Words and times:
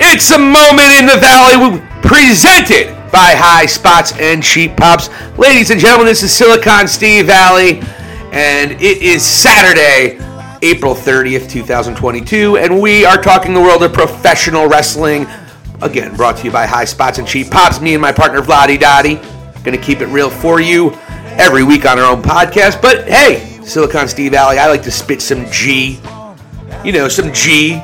It's 0.00 0.30
a 0.30 0.38
moment 0.38 0.92
in 0.98 1.06
the 1.06 1.16
Valli 1.20 1.80
presented 2.02 2.94
by 3.10 3.34
High 3.34 3.66
Spots 3.66 4.12
and 4.20 4.40
Cheap 4.40 4.76
Pops. 4.76 5.10
Ladies 5.36 5.70
and 5.70 5.80
gentlemen, 5.80 6.06
this 6.06 6.22
is 6.22 6.32
Silicon 6.32 6.86
Steve 6.86 7.26
Valli, 7.26 7.80
and 8.30 8.70
it 8.72 9.02
is 9.02 9.24
Saturday, 9.24 10.20
April 10.62 10.94
30th, 10.94 11.50
2022, 11.50 12.58
and 12.58 12.80
we 12.80 13.04
are 13.04 13.20
talking 13.20 13.54
the 13.54 13.60
world 13.60 13.82
of 13.82 13.92
professional 13.92 14.68
wrestling. 14.68 15.26
Again, 15.82 16.14
brought 16.14 16.36
to 16.36 16.44
you 16.44 16.52
by 16.52 16.66
High 16.66 16.84
Spots 16.84 17.18
and 17.18 17.26
Cheap 17.26 17.50
Pops. 17.50 17.80
Me 17.80 17.94
and 17.94 18.02
my 18.02 18.12
partner 18.12 18.42
Vladi 18.42 18.78
Dottie. 18.78 19.16
Gonna 19.64 19.76
keep 19.76 20.02
it 20.02 20.06
real 20.06 20.30
for 20.30 20.60
you 20.60 20.92
every 21.36 21.64
week 21.64 21.84
on 21.84 21.98
our 21.98 22.12
own 22.12 22.22
podcast. 22.22 22.80
But 22.80 23.08
hey, 23.08 23.57
Silicon 23.68 24.08
Steve 24.08 24.32
Valli, 24.32 24.58
I 24.58 24.68
like 24.68 24.82
to 24.82 24.90
spit 24.90 25.20
some 25.20 25.50
G. 25.50 26.00
You 26.84 26.92
know, 26.92 27.08
some 27.08 27.32
G 27.32 27.80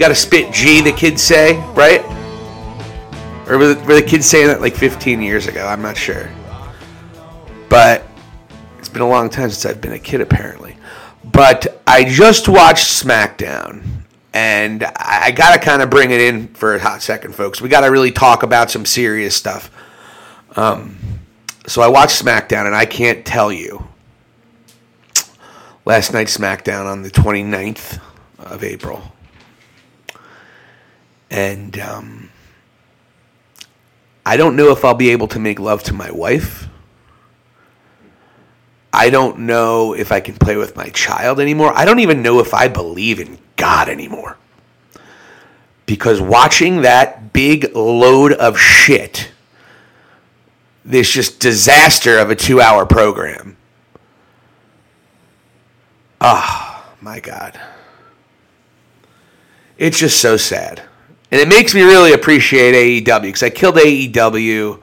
got 0.00 0.08
to 0.08 0.14
spit 0.14 0.52
G, 0.52 0.80
the 0.80 0.92
kids 0.92 1.22
say, 1.22 1.58
right? 1.74 2.02
Or 3.46 3.58
were 3.58 3.74
the, 3.74 3.84
were 3.84 3.94
the 3.94 4.02
kids 4.02 4.24
saying 4.26 4.46
that 4.46 4.62
like 4.62 4.74
15 4.74 5.20
years 5.20 5.46
ago? 5.46 5.66
I'm 5.66 5.82
not 5.82 5.96
sure. 5.96 6.30
But 7.68 8.06
it's 8.78 8.88
been 8.88 9.02
a 9.02 9.08
long 9.08 9.28
time 9.28 9.50
since 9.50 9.66
I've 9.66 9.80
been 9.80 9.92
a 9.92 9.98
kid, 9.98 10.22
apparently. 10.22 10.76
But 11.22 11.82
I 11.86 12.04
just 12.04 12.48
watched 12.48 12.86
SmackDown, 12.86 13.84
and 14.32 14.84
I 14.96 15.32
got 15.32 15.52
to 15.52 15.60
kind 15.60 15.82
of 15.82 15.90
bring 15.90 16.10
it 16.12 16.20
in 16.22 16.48
for 16.48 16.74
a 16.74 16.80
hot 16.80 17.02
second, 17.02 17.34
folks. 17.34 17.60
We 17.60 17.68
got 17.68 17.82
to 17.82 17.88
really 17.88 18.10
talk 18.10 18.42
about 18.42 18.70
some 18.70 18.86
serious 18.86 19.36
stuff. 19.36 19.70
Um, 20.56 20.96
so 21.66 21.82
I 21.82 21.88
watched 21.88 22.24
SmackDown, 22.24 22.64
and 22.64 22.74
I 22.74 22.86
can't 22.86 23.24
tell 23.26 23.52
you. 23.52 23.86
Last 25.84 26.12
night's 26.12 26.36
SmackDown 26.36 26.86
on 26.86 27.02
the 27.02 27.10
29th 27.10 28.00
of 28.38 28.62
April 28.62 29.12
and 31.30 31.78
um, 31.78 32.30
I 34.26 34.36
don't 34.36 34.56
know 34.56 34.70
if 34.72 34.84
I'll 34.84 34.94
be 34.94 35.10
able 35.10 35.28
to 35.28 35.38
make 35.38 35.60
love 35.60 35.82
to 35.84 35.94
my 35.94 36.10
wife. 36.10 36.66
I 38.92 39.08
don't 39.08 39.40
know 39.40 39.94
if 39.94 40.10
I 40.10 40.18
can 40.20 40.34
play 40.34 40.56
with 40.56 40.74
my 40.74 40.88
child 40.88 41.38
anymore. 41.38 41.72
I 41.74 41.84
don't 41.84 42.00
even 42.00 42.22
know 42.22 42.40
if 42.40 42.52
I 42.52 42.66
believe 42.66 43.20
in 43.20 43.38
God 43.56 43.88
anymore. 43.88 44.36
Because 45.86 46.20
watching 46.20 46.82
that 46.82 47.32
big 47.32 47.74
load 47.74 48.32
of 48.32 48.58
shit, 48.58 49.30
this 50.84 51.10
just 51.10 51.38
disaster 51.38 52.18
of 52.18 52.30
a 52.30 52.36
two 52.36 52.60
hour 52.60 52.84
program. 52.84 53.56
Ah, 56.20 56.84
oh, 56.86 56.96
my 57.00 57.20
God. 57.20 57.58
It's 59.78 59.98
just 59.98 60.20
so 60.20 60.36
sad. 60.36 60.82
And 61.30 61.40
it 61.40 61.48
makes 61.48 61.74
me 61.74 61.82
really 61.82 62.12
appreciate 62.12 62.74
AEW 63.04 63.22
because 63.22 63.42
I 63.42 63.50
killed 63.50 63.76
AEW 63.76 64.82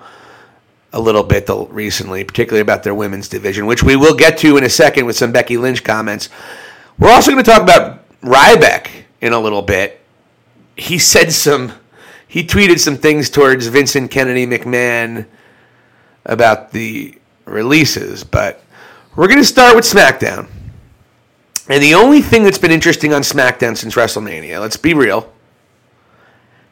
a 0.93 0.99
little 0.99 1.23
bit 1.23 1.47
recently, 1.69 2.23
particularly 2.23 2.61
about 2.61 2.83
their 2.83 2.95
women's 2.95 3.27
division, 3.27 3.65
which 3.65 3.83
we 3.83 3.95
will 3.95 4.15
get 4.15 4.37
to 4.39 4.57
in 4.57 4.63
a 4.63 4.69
second 4.69 5.05
with 5.05 5.15
some 5.15 5.31
Becky 5.31 5.57
Lynch 5.57 5.83
comments. 5.83 6.29
We're 6.97 7.11
also 7.11 7.31
going 7.31 7.43
to 7.43 7.49
talk 7.49 7.61
about 7.61 8.03
Ryback 8.21 8.89
in 9.21 9.33
a 9.33 9.39
little 9.39 9.61
bit. 9.61 10.01
He 10.75 10.97
said 10.97 11.31
some, 11.31 11.73
he 12.27 12.43
tweeted 12.43 12.79
some 12.79 12.97
things 12.97 13.29
towards 13.29 13.67
Vincent 13.67 14.09
Kennedy 14.09 14.47
McMahon 14.47 15.27
about 16.25 16.71
the 16.71 17.17
releases, 17.45 18.23
but 18.23 18.63
we're 19.15 19.27
going 19.27 19.39
to 19.39 19.45
start 19.45 19.75
with 19.75 19.85
SmackDown. 19.85 20.47
And 21.69 21.83
the 21.83 21.95
only 21.95 22.21
thing 22.21 22.43
that's 22.43 22.57
been 22.57 22.71
interesting 22.71 23.13
on 23.13 23.21
SmackDown 23.21 23.75
since 23.75 23.95
WrestleMania, 23.95 24.59
let's 24.61 24.77
be 24.77 24.93
real, 24.93 25.31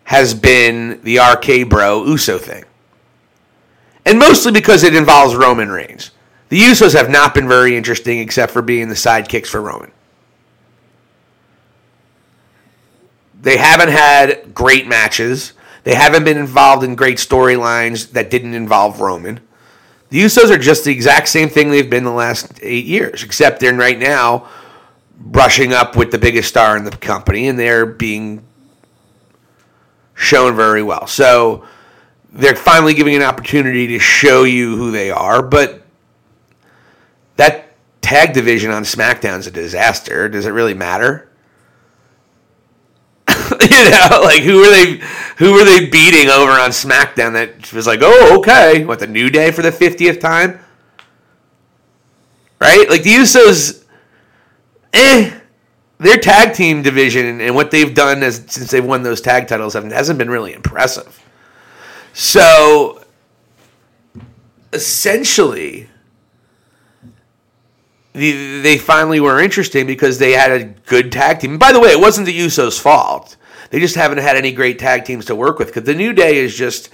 has 0.06 0.34
been 0.34 1.02
the 1.04 1.18
RK 1.18 1.70
Bro 1.70 2.06
Uso 2.06 2.38
thing. 2.38 2.64
And 4.06 4.20
mostly 4.20 4.52
because 4.52 4.84
it 4.84 4.96
involves 4.96 5.36
Roman 5.36 5.70
Reigns. 5.70 6.12
The 6.50 6.60
Usos 6.60 6.96
have 6.96 7.10
not 7.10 7.34
been 7.34 7.48
very 7.48 7.76
interesting 7.76 8.20
except 8.20 8.54
for 8.54 8.62
being 8.62 8.88
the 8.88 8.96
sidekicks 8.96 9.48
for 9.48 9.62
Roman. 9.62 9.92
They 13.42 13.58
haven't 13.58 13.90
had 13.90 14.54
great 14.54 14.88
matches. 14.88 15.54
They 15.84 15.96
haven't 15.96 16.24
been 16.24 16.38
involved 16.38 16.84
in 16.84 16.96
great 16.96 17.18
storylines 17.18 18.12
that 18.12 18.30
didn't 18.30 18.54
involve 18.54 19.02
Roman. 19.02 19.40
The 20.10 20.22
Usos 20.22 20.50
are 20.50 20.58
just 20.58 20.86
the 20.86 20.92
exact 20.92 21.28
same 21.28 21.50
thing 21.50 21.70
they've 21.70 21.90
been 21.90 22.06
the 22.06 22.12
last 22.12 22.60
eight 22.62 22.86
years, 22.86 23.24
except 23.24 23.60
they're 23.60 23.74
right 23.74 24.00
now 24.00 24.48
brushing 25.18 25.74
up 25.74 25.96
with 25.96 26.12
the 26.12 26.18
biggest 26.18 26.50
star 26.50 26.78
in 26.78 26.84
the 26.84 26.92
company 26.92 27.48
and 27.48 27.58
they're 27.58 27.86
being 27.86 28.46
shown 30.14 30.56
very 30.56 30.84
well. 30.84 31.08
So 31.08 31.66
they're 32.32 32.56
finally 32.56 32.94
giving 32.94 33.16
an 33.16 33.22
opportunity 33.22 33.88
to 33.88 34.00
show 34.00 34.44
you 34.44 34.76
who 34.76 34.92
they 34.92 35.12
are, 35.12 35.42
but 35.42 35.82
that 37.38 37.76
tag 38.02 38.34
division 38.34 38.72
on 38.72 38.84
SmackDown 38.84 39.40
is 39.40 39.48
a 39.48 39.52
disaster. 39.52 40.30
Does 40.30 40.46
it 40.46 40.52
really 40.52 40.74
matter? 40.74 41.30
you 43.62 43.90
know, 43.90 44.22
like 44.24 44.42
who 44.42 44.60
were 44.60 44.70
they 44.70 45.02
who 45.38 45.54
were 45.54 45.64
they 45.64 45.88
beating 45.88 46.30
over 46.30 46.52
on 46.52 46.70
SmackDown 46.70 47.34
that 47.34 47.72
was 47.74 47.88
like, 47.88 48.00
"Oh, 48.02 48.38
okay, 48.40 48.86
what 48.86 49.00
the 49.00 49.08
New 49.08 49.30
Day 49.30 49.52
for 49.52 49.62
the 49.62 49.72
50th 49.72 50.20
time?" 50.20 50.60
Right? 52.60 52.90
Like 52.90 53.04
the 53.04 53.14
Usos 53.14 53.85
eh 54.96 55.40
their 55.98 56.18
tag 56.18 56.54
team 56.54 56.82
division 56.82 57.40
and 57.42 57.56
what 57.56 57.72
they've 57.72 57.94
done 57.94 58.22
as, 58.22 58.44
since 58.48 58.72
they've 58.72 58.84
won 58.86 59.04
those 59.04 59.22
tag 59.22 59.48
titles 59.48 59.74
hasn't 59.74 60.20
been 60.20 60.30
really 60.30 60.54
impressive. 60.54 61.24
So 62.14 63.04
essentially, 64.74 65.90
the, 68.14 68.62
they 68.62 68.78
finally 68.78 69.20
were 69.20 69.40
interesting 69.40 69.88
because 69.88 70.20
they 70.20 70.32
had 70.32 70.52
a 70.52 70.66
good 70.66 71.12
tag 71.12 71.40
team. 71.40 71.58
by 71.58 71.72
the 71.72 71.80
way, 71.80 71.90
it 71.90 72.00
wasn't 72.00 72.26
the 72.26 72.38
Usos' 72.38 72.80
fault. 72.80 73.38
They 73.70 73.80
just 73.80 73.96
haven't 73.96 74.20
had 74.20 74.38
any 74.38 74.52
great 74.52 74.80
tag 74.80 75.06
teams 75.06 75.26
to 75.26 75.36
work 75.36 75.60
with 75.60 75.70
because 75.70 75.84
the 75.84 75.96
New 75.96 76.14
Day 76.14 76.38
is 76.38 76.56
just 76.56 76.90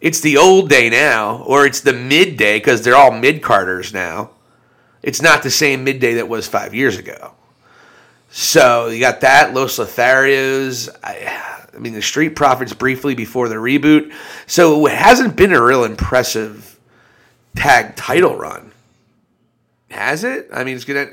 it's 0.00 0.20
the 0.20 0.36
old 0.36 0.68
day 0.68 0.90
now, 0.90 1.42
or 1.44 1.64
it's 1.64 1.80
the 1.80 1.92
mid 1.92 2.36
day 2.36 2.58
because 2.58 2.82
they're 2.82 2.96
all 2.96 3.10
mid 3.10 3.42
carders 3.42 3.92
now. 3.94 4.30
It's 5.04 5.20
not 5.20 5.42
the 5.42 5.50
same 5.50 5.84
midday 5.84 6.14
that 6.14 6.30
was 6.30 6.48
five 6.48 6.74
years 6.74 6.96
ago. 6.96 7.34
So 8.30 8.88
you 8.88 9.00
got 9.00 9.20
that, 9.20 9.52
Los 9.52 9.76
Lotharios. 9.76 10.88
I, 11.04 11.66
I 11.74 11.78
mean, 11.78 11.92
the 11.92 12.00
Street 12.00 12.30
Profits 12.30 12.72
briefly 12.72 13.14
before 13.14 13.50
the 13.50 13.56
reboot. 13.56 14.14
So 14.46 14.86
it 14.86 14.94
hasn't 14.94 15.36
been 15.36 15.52
a 15.52 15.62
real 15.62 15.84
impressive 15.84 16.80
tag 17.54 17.96
title 17.96 18.34
run. 18.34 18.72
Has 19.90 20.24
it? 20.24 20.48
I 20.50 20.64
mean, 20.64 20.74
it's 20.74 20.86
gonna. 20.86 21.10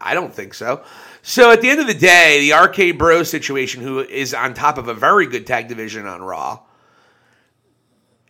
I 0.00 0.14
don't 0.14 0.32
think 0.32 0.54
so. 0.54 0.82
So 1.20 1.50
at 1.50 1.60
the 1.60 1.68
end 1.68 1.78
of 1.78 1.86
the 1.86 1.92
day, 1.92 2.48
the 2.48 2.56
RK 2.56 2.96
Bro 2.96 3.24
situation, 3.24 3.82
who 3.82 4.00
is 4.00 4.32
on 4.32 4.54
top 4.54 4.78
of 4.78 4.88
a 4.88 4.94
very 4.94 5.26
good 5.26 5.46
tag 5.46 5.68
division 5.68 6.06
on 6.06 6.22
Raw, 6.22 6.60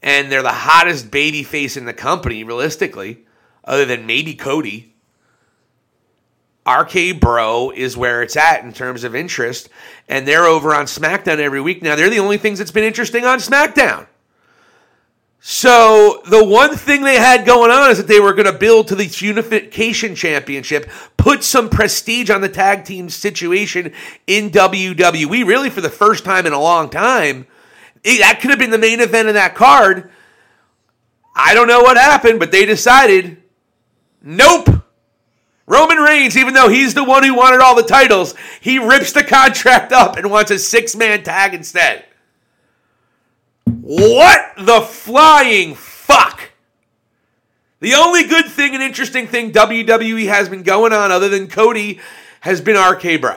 and 0.02 0.32
they're 0.32 0.42
the 0.42 0.48
hottest 0.48 1.12
baby 1.12 1.44
face 1.44 1.76
in 1.76 1.84
the 1.84 1.94
company, 1.94 2.42
realistically, 2.42 3.24
other 3.64 3.84
than 3.84 4.06
maybe 4.06 4.34
Cody. 4.34 4.94
RK 6.68 7.20
Bro 7.20 7.72
is 7.74 7.96
where 7.96 8.22
it's 8.22 8.36
at 8.36 8.64
in 8.64 8.72
terms 8.72 9.02
of 9.02 9.14
interest, 9.14 9.68
and 10.08 10.26
they're 10.26 10.44
over 10.44 10.74
on 10.74 10.84
SmackDown 10.84 11.38
every 11.38 11.60
week 11.60 11.82
now. 11.82 11.96
They're 11.96 12.10
the 12.10 12.18
only 12.18 12.38
things 12.38 12.58
that's 12.58 12.70
been 12.70 12.84
interesting 12.84 13.24
on 13.24 13.38
SmackDown. 13.38 14.06
So 15.42 16.20
the 16.28 16.44
one 16.44 16.76
thing 16.76 17.02
they 17.02 17.16
had 17.16 17.46
going 17.46 17.70
on 17.70 17.90
is 17.90 17.96
that 17.96 18.08
they 18.08 18.20
were 18.20 18.34
going 18.34 18.52
to 18.52 18.58
build 18.58 18.88
to 18.88 18.94
the 18.94 19.06
Unification 19.06 20.14
Championship, 20.14 20.90
put 21.16 21.42
some 21.42 21.70
prestige 21.70 22.28
on 22.28 22.42
the 22.42 22.48
tag 22.48 22.84
team 22.84 23.08
situation 23.08 23.94
in 24.26 24.50
WWE, 24.50 25.46
really 25.46 25.70
for 25.70 25.80
the 25.80 25.88
first 25.88 26.26
time 26.26 26.44
in 26.46 26.52
a 26.52 26.60
long 26.60 26.90
time. 26.90 27.46
that 28.04 28.38
could 28.40 28.50
have 28.50 28.58
been 28.58 28.70
the 28.70 28.76
main 28.76 29.00
event 29.00 29.28
of 29.28 29.34
that 29.34 29.54
card. 29.54 30.10
I 31.34 31.54
don't 31.54 31.68
know 31.68 31.80
what 31.80 31.96
happened, 31.96 32.38
but 32.38 32.52
they 32.52 32.66
decided, 32.66 33.42
nope. 34.22 34.68
Roman 35.66 35.98
Reigns, 35.98 36.36
even 36.36 36.52
though 36.54 36.68
he's 36.68 36.94
the 36.94 37.04
one 37.04 37.22
who 37.22 37.34
wanted 37.34 37.60
all 37.60 37.76
the 37.76 37.82
titles, 37.82 38.34
he 38.60 38.78
rips 38.78 39.12
the 39.12 39.22
contract 39.22 39.92
up 39.92 40.16
and 40.16 40.30
wants 40.30 40.50
a 40.50 40.58
six 40.58 40.96
man 40.96 41.22
tag 41.22 41.54
instead. 41.54 42.04
What 43.64 44.52
the 44.58 44.80
flying 44.80 45.76
fuck? 45.76 46.50
The 47.78 47.94
only 47.94 48.24
good 48.24 48.46
thing 48.46 48.74
and 48.74 48.82
interesting 48.82 49.26
thing 49.26 49.52
WWE 49.52 50.26
has 50.26 50.48
been 50.48 50.62
going 50.62 50.92
on, 50.92 51.12
other 51.12 51.28
than 51.28 51.48
Cody, 51.48 52.00
has 52.40 52.60
been 52.60 52.76
RK 52.76 53.20
Bro. 53.20 53.36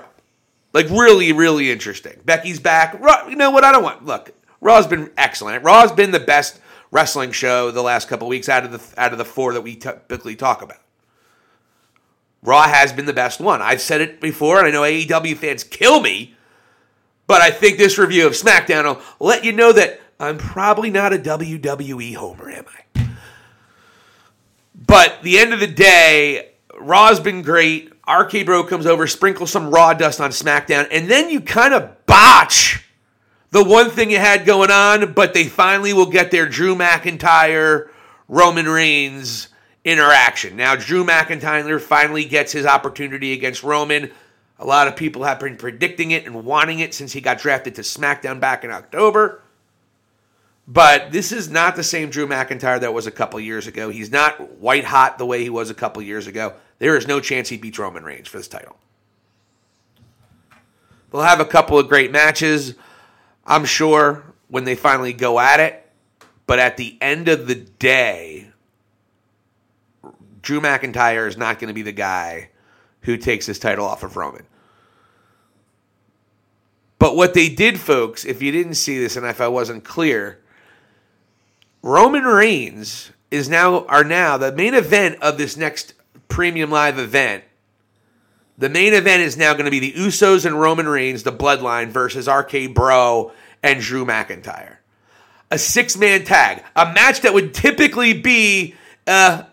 Like, 0.73 0.89
really, 0.89 1.31
really 1.33 1.71
interesting. 1.71 2.19
Becky's 2.25 2.59
back. 2.59 2.99
You 3.29 3.35
know 3.35 3.51
what? 3.51 3.63
I 3.63 3.71
don't 3.71 3.83
want. 3.83 4.05
Look, 4.05 4.31
Raw's 4.59 4.87
been 4.87 5.11
excellent. 5.17 5.63
Raw's 5.63 5.91
been 5.91 6.11
the 6.11 6.19
best 6.19 6.59
wrestling 6.93 7.31
show 7.31 7.71
the 7.71 7.81
last 7.81 8.07
couple 8.07 8.27
weeks 8.27 8.47
out 8.47 8.63
of 8.63 8.71
the 8.71 9.01
out 9.01 9.11
of 9.11 9.17
the 9.17 9.25
four 9.25 9.53
that 9.53 9.61
we 9.61 9.75
typically 9.75 10.35
talk 10.35 10.61
about. 10.61 10.77
Raw 12.43 12.67
has 12.67 12.93
been 12.93 13.05
the 13.05 13.13
best 13.13 13.39
one. 13.39 13.61
I've 13.61 13.81
said 13.81 14.01
it 14.01 14.21
before, 14.21 14.59
and 14.59 14.67
I 14.67 14.71
know 14.71 14.81
AEW 14.81 15.35
fans 15.37 15.63
kill 15.63 16.01
me, 16.01 16.35
but 17.25 17.41
I 17.41 17.51
think 17.51 17.77
this 17.77 17.97
review 17.97 18.27
of 18.27 18.33
SmackDown 18.33 18.83
will 18.85 19.27
let 19.27 19.43
you 19.43 19.53
know 19.53 19.71
that 19.73 20.01
I'm 20.19 20.37
probably 20.37 20.89
not 20.89 21.13
a 21.13 21.17
WWE 21.17 22.15
homer, 22.15 22.49
am 22.51 22.65
I? 22.67 23.07
But 24.75 25.19
the 25.23 25.39
end 25.39 25.53
of 25.53 25.59
the 25.59 25.67
day, 25.67 26.51
Raw's 26.79 27.19
been 27.19 27.41
great. 27.41 27.91
RK 28.07 28.45
Bro 28.45 28.65
comes 28.65 28.85
over, 28.85 29.07
sprinkles 29.07 29.51
some 29.51 29.71
raw 29.71 29.93
dust 29.93 30.19
on 30.19 30.31
SmackDown, 30.31 30.87
and 30.91 31.09
then 31.09 31.29
you 31.29 31.39
kind 31.39 31.73
of 31.73 32.05
botch 32.05 32.85
the 33.53 33.63
one 33.63 33.91
thing 33.91 34.09
you 34.09 34.17
had 34.17 34.47
going 34.47 34.71
on, 34.71 35.13
but 35.13 35.35
they 35.35 35.43
finally 35.43 35.93
will 35.93 36.07
get 36.07 36.31
their 36.31 36.49
Drew 36.49 36.75
McIntyre, 36.75 37.87
Roman 38.27 38.67
Reigns 38.67 39.49
interaction. 39.85 40.55
Now, 40.55 40.75
Drew 40.75 41.05
McIntyre 41.05 41.79
finally 41.79 42.25
gets 42.25 42.51
his 42.51 42.65
opportunity 42.65 43.31
against 43.31 43.61
Roman. 43.61 44.09
A 44.57 44.65
lot 44.65 44.87
of 44.87 44.95
people 44.95 45.23
have 45.23 45.39
been 45.39 45.55
predicting 45.55 46.09
it 46.09 46.25
and 46.25 46.43
wanting 46.43 46.79
it 46.79 46.95
since 46.95 47.13
he 47.13 47.21
got 47.21 47.37
drafted 47.37 47.75
to 47.75 47.81
SmackDown 47.81 48.39
back 48.39 48.63
in 48.63 48.71
October. 48.71 49.43
But 50.67 51.11
this 51.11 51.31
is 51.31 51.47
not 51.47 51.75
the 51.75 51.83
same 51.83 52.09
Drew 52.09 52.25
McIntyre 52.25 52.79
that 52.79 52.93
was 52.93 53.05
a 53.05 53.11
couple 53.11 53.39
years 53.39 53.67
ago. 53.67 53.89
He's 53.89 54.11
not 54.11 54.57
white 54.57 54.85
hot 54.85 55.19
the 55.19 55.27
way 55.27 55.43
he 55.43 55.51
was 55.51 55.69
a 55.69 55.75
couple 55.75 56.01
years 56.01 56.25
ago. 56.25 56.55
There 56.79 56.97
is 56.97 57.07
no 57.07 57.19
chance 57.19 57.49
he 57.49 57.57
beats 57.57 57.77
Roman 57.77 58.03
Reigns 58.03 58.27
for 58.27 58.37
this 58.37 58.47
title. 58.47 58.77
They'll 61.11 61.21
have 61.21 61.39
a 61.39 61.45
couple 61.45 61.77
of 61.77 61.87
great 61.87 62.11
matches, 62.11 62.73
I'm 63.45 63.65
sure, 63.65 64.23
when 64.47 64.63
they 64.63 64.75
finally 64.75 65.13
go 65.13 65.39
at 65.39 65.59
it. 65.59 65.79
But 66.45 66.59
at 66.59 66.77
the 66.77 66.97
end 67.01 67.27
of 67.29 67.47
the 67.47 67.55
day, 67.55 68.49
Drew 70.41 70.59
McIntyre 70.59 71.27
is 71.27 71.37
not 71.37 71.59
going 71.59 71.69
to 71.69 71.73
be 71.73 71.81
the 71.81 71.91
guy 71.91 72.49
who 73.01 73.17
takes 73.17 73.45
his 73.45 73.59
title 73.59 73.85
off 73.85 74.03
of 74.03 74.17
Roman. 74.17 74.45
But 76.99 77.15
what 77.15 77.33
they 77.33 77.49
did, 77.49 77.79
folks, 77.79 78.23
if 78.23 78.41
you 78.41 78.51
didn't 78.51 78.75
see 78.75 78.97
this 78.97 79.15
and 79.15 79.25
if 79.25 79.41
I 79.41 79.47
wasn't 79.47 79.83
clear, 79.83 80.39
Roman 81.81 82.23
Reigns 82.23 83.11
is 83.29 83.49
now 83.49 83.85
are 83.87 84.03
now 84.03 84.37
the 84.37 84.51
main 84.51 84.73
event 84.73 85.21
of 85.21 85.37
this 85.37 85.57
next 85.57 85.95
premium 86.27 86.69
live 86.69 86.99
event. 86.99 87.43
The 88.57 88.69
main 88.69 88.93
event 88.93 89.23
is 89.23 89.35
now 89.35 89.53
going 89.53 89.65
to 89.65 89.71
be 89.71 89.79
the 89.79 89.93
Usos 89.93 90.45
and 90.45 90.59
Roman 90.59 90.87
Reigns, 90.87 91.23
the 91.23 91.31
Bloodline 91.31 91.89
versus 91.89 92.27
RK 92.27 92.73
Bro 92.73 93.31
and 93.63 93.81
Drew 93.81 94.05
McIntyre. 94.05 94.77
A 95.49 95.57
six 95.57 95.97
man 95.97 96.23
tag, 96.23 96.63
a 96.75 96.93
match 96.93 97.21
that 97.21 97.33
would 97.33 97.53
typically 97.53 98.13
be 98.13 98.75
a 99.07 99.45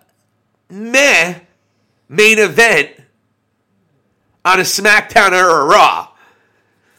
meh 0.68 1.40
main 2.08 2.38
event 2.38 2.90
on 4.44 4.60
a 4.60 4.64
SmackDown 4.64 5.32
or 5.32 5.62
a 5.62 5.64
Raw. 5.64 6.08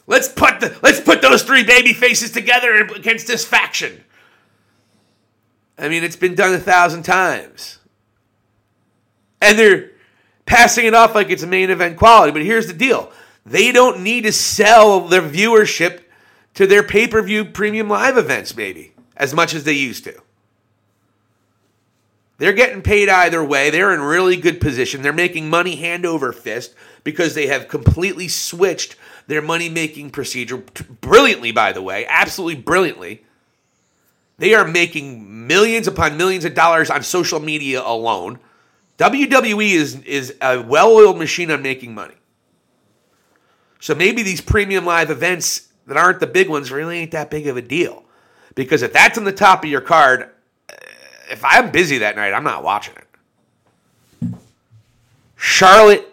Let's 0.07 0.27
put 0.27 0.59
the 0.59 0.77
let's 0.81 0.99
put 0.99 1.21
those 1.21 1.43
three 1.43 1.63
baby 1.63 1.93
faces 1.93 2.31
together 2.31 2.75
against 2.95 3.27
this 3.27 3.45
faction. 3.45 4.03
I 5.77 5.87
mean, 5.89 6.03
it's 6.03 6.15
been 6.15 6.35
done 6.35 6.53
a 6.53 6.59
thousand 6.59 7.03
times. 7.03 7.79
And 9.41 9.57
they're 9.57 9.90
passing 10.51 10.85
it 10.85 10.93
off 10.93 11.15
like 11.15 11.29
it's 11.29 11.43
main 11.43 11.69
event 11.69 11.97
quality. 11.97 12.33
But 12.33 12.43
here's 12.43 12.67
the 12.67 12.73
deal 12.73 13.11
they 13.45 13.71
don't 13.71 14.03
need 14.03 14.25
to 14.25 14.33
sell 14.33 15.07
their 15.07 15.21
viewership 15.21 16.01
to 16.55 16.67
their 16.67 16.83
pay 16.83 17.07
per 17.07 17.21
view 17.21 17.45
premium 17.45 17.87
live 17.89 18.17
events, 18.17 18.55
maybe, 18.55 18.93
as 19.15 19.33
much 19.33 19.53
as 19.53 19.63
they 19.63 19.73
used 19.73 20.03
to. 20.03 20.21
They're 22.37 22.53
getting 22.53 22.81
paid 22.81 23.07
either 23.07 23.43
way. 23.43 23.69
They're 23.69 23.93
in 23.93 24.01
really 24.01 24.35
good 24.35 24.59
position. 24.59 25.03
They're 25.03 25.13
making 25.13 25.49
money 25.49 25.75
hand 25.75 26.05
over 26.05 26.33
fist 26.33 26.73
because 27.03 27.33
they 27.35 27.47
have 27.47 27.67
completely 27.67 28.27
switched 28.27 28.95
their 29.27 29.43
money 29.43 29.69
making 29.69 30.09
procedure 30.09 30.57
brilliantly, 30.57 31.51
by 31.51 31.71
the 31.71 31.83
way, 31.83 32.05
absolutely 32.09 32.61
brilliantly. 32.61 33.23
They 34.39 34.55
are 34.55 34.67
making 34.67 35.47
millions 35.47 35.87
upon 35.87 36.17
millions 36.17 36.43
of 36.43 36.55
dollars 36.55 36.89
on 36.89 37.03
social 37.03 37.39
media 37.39 37.83
alone. 37.85 38.39
WWE 39.01 39.71
is, 39.71 39.95
is 40.03 40.35
a 40.41 40.61
well 40.61 40.91
oiled 40.91 41.17
machine 41.17 41.49
on 41.49 41.63
making 41.63 41.95
money. 41.95 42.13
So 43.79 43.95
maybe 43.95 44.21
these 44.21 44.41
premium 44.41 44.85
live 44.85 45.09
events 45.09 45.69
that 45.87 45.97
aren't 45.97 46.19
the 46.19 46.27
big 46.27 46.47
ones 46.47 46.71
really 46.71 46.99
ain't 46.99 47.11
that 47.11 47.31
big 47.31 47.47
of 47.47 47.57
a 47.57 47.63
deal. 47.63 48.03
Because 48.53 48.83
if 48.83 48.93
that's 48.93 49.17
on 49.17 49.23
the 49.23 49.31
top 49.31 49.63
of 49.63 49.71
your 49.71 49.81
card, 49.81 50.29
eh, 50.69 50.75
if 51.31 51.43
I'm 51.43 51.71
busy 51.71 51.97
that 51.99 52.15
night, 52.15 52.31
I'm 52.31 52.43
not 52.43 52.63
watching 52.63 52.93
it. 52.95 54.35
Charlotte 55.35 56.07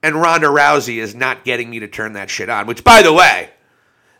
and 0.00 0.14
Ronda 0.14 0.46
Rousey 0.46 0.98
is 0.98 1.16
not 1.16 1.44
getting 1.44 1.70
me 1.70 1.80
to 1.80 1.88
turn 1.88 2.12
that 2.12 2.30
shit 2.30 2.48
on, 2.48 2.68
which, 2.68 2.84
by 2.84 3.02
the 3.02 3.12
way, 3.12 3.50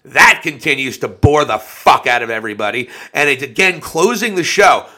that 0.06 0.40
continues 0.42 0.98
to 0.98 1.08
bore 1.08 1.44
the 1.44 1.58
fuck 1.58 2.08
out 2.08 2.22
of 2.22 2.30
everybody. 2.30 2.90
And 3.14 3.30
it's 3.30 3.44
again 3.44 3.80
closing 3.80 4.34
the 4.34 4.42
show. 4.42 4.88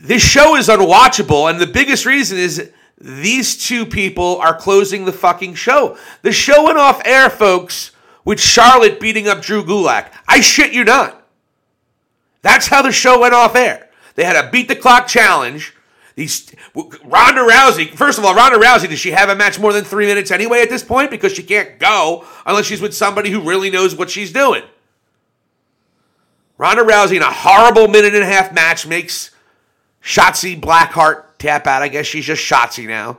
This 0.00 0.22
show 0.22 0.56
is 0.56 0.68
unwatchable, 0.68 1.50
and 1.50 1.60
the 1.60 1.66
biggest 1.66 2.06
reason 2.06 2.38
is 2.38 2.70
these 2.98 3.56
two 3.56 3.84
people 3.84 4.38
are 4.38 4.54
closing 4.54 5.04
the 5.04 5.12
fucking 5.12 5.54
show. 5.54 5.96
The 6.22 6.32
show 6.32 6.64
went 6.64 6.78
off 6.78 7.02
air, 7.04 7.28
folks, 7.28 7.92
with 8.24 8.40
Charlotte 8.40 8.98
beating 8.98 9.28
up 9.28 9.42
Drew 9.42 9.62
Gulak. 9.62 10.10
I 10.26 10.40
shit 10.40 10.72
you 10.72 10.84
not. 10.84 11.26
That's 12.42 12.66
how 12.66 12.82
the 12.82 12.92
show 12.92 13.20
went 13.20 13.34
off 13.34 13.54
air. 13.54 13.90
They 14.14 14.24
had 14.24 14.36
a 14.36 14.50
beat 14.50 14.68
the 14.68 14.76
clock 14.76 15.06
challenge. 15.06 15.74
These 16.14 16.54
Ronda 16.74 17.40
Rousey. 17.42 17.88
First 17.94 18.18
of 18.18 18.24
all, 18.24 18.34
Ronda 18.34 18.58
Rousey 18.58 18.88
does 18.88 18.98
she 18.98 19.12
have 19.12 19.28
a 19.28 19.34
match 19.34 19.58
more 19.58 19.72
than 19.72 19.84
three 19.84 20.06
minutes 20.06 20.30
anyway 20.30 20.60
at 20.60 20.68
this 20.68 20.82
point 20.82 21.10
because 21.10 21.32
she 21.32 21.42
can't 21.42 21.78
go 21.78 22.26
unless 22.44 22.66
she's 22.66 22.80
with 22.80 22.94
somebody 22.94 23.30
who 23.30 23.40
really 23.40 23.70
knows 23.70 23.94
what 23.94 24.10
she's 24.10 24.32
doing. 24.32 24.62
Ronda 26.58 26.82
Rousey 26.82 27.16
in 27.16 27.22
a 27.22 27.32
horrible 27.32 27.88
minute 27.88 28.14
and 28.14 28.22
a 28.22 28.26
half 28.26 28.52
match 28.52 28.86
makes 28.86 29.30
Shotzi 30.02 30.60
Blackheart 30.60 31.24
tap 31.38 31.66
out. 31.66 31.82
I 31.82 31.88
guess 31.88 32.06
she's 32.06 32.24
just 32.24 32.42
Shotzi 32.42 32.86
now. 32.86 33.18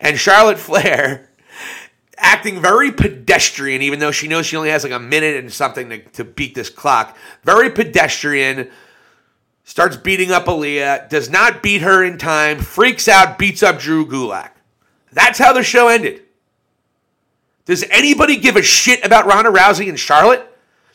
And 0.00 0.18
Charlotte 0.18 0.58
Flair 0.58 1.30
acting 2.16 2.60
very 2.60 2.92
pedestrian, 2.92 3.82
even 3.82 3.98
though 3.98 4.10
she 4.10 4.28
knows 4.28 4.46
she 4.46 4.56
only 4.56 4.70
has 4.70 4.84
like 4.84 4.92
a 4.92 4.98
minute 4.98 5.36
and 5.36 5.52
something 5.52 5.88
to, 5.90 5.98
to 5.98 6.24
beat 6.24 6.54
this 6.54 6.70
clock. 6.70 7.16
Very 7.44 7.70
pedestrian 7.70 8.70
starts 9.64 9.96
beating 9.96 10.30
up 10.30 10.46
Aliyah, 10.46 11.08
does 11.08 11.28
not 11.28 11.62
beat 11.62 11.82
her 11.82 12.04
in 12.04 12.18
time, 12.18 12.58
freaks 12.58 13.08
out, 13.08 13.38
beats 13.38 13.62
up 13.62 13.78
Drew 13.78 14.06
Gulak. 14.06 14.50
That's 15.12 15.38
how 15.38 15.52
the 15.52 15.62
show 15.62 15.88
ended. 15.88 16.22
Does 17.64 17.84
anybody 17.90 18.36
give 18.36 18.56
a 18.56 18.62
shit 18.62 19.04
about 19.04 19.26
Ronda 19.26 19.50
Rousey 19.50 19.88
and 19.88 19.98
Charlotte? 19.98 20.46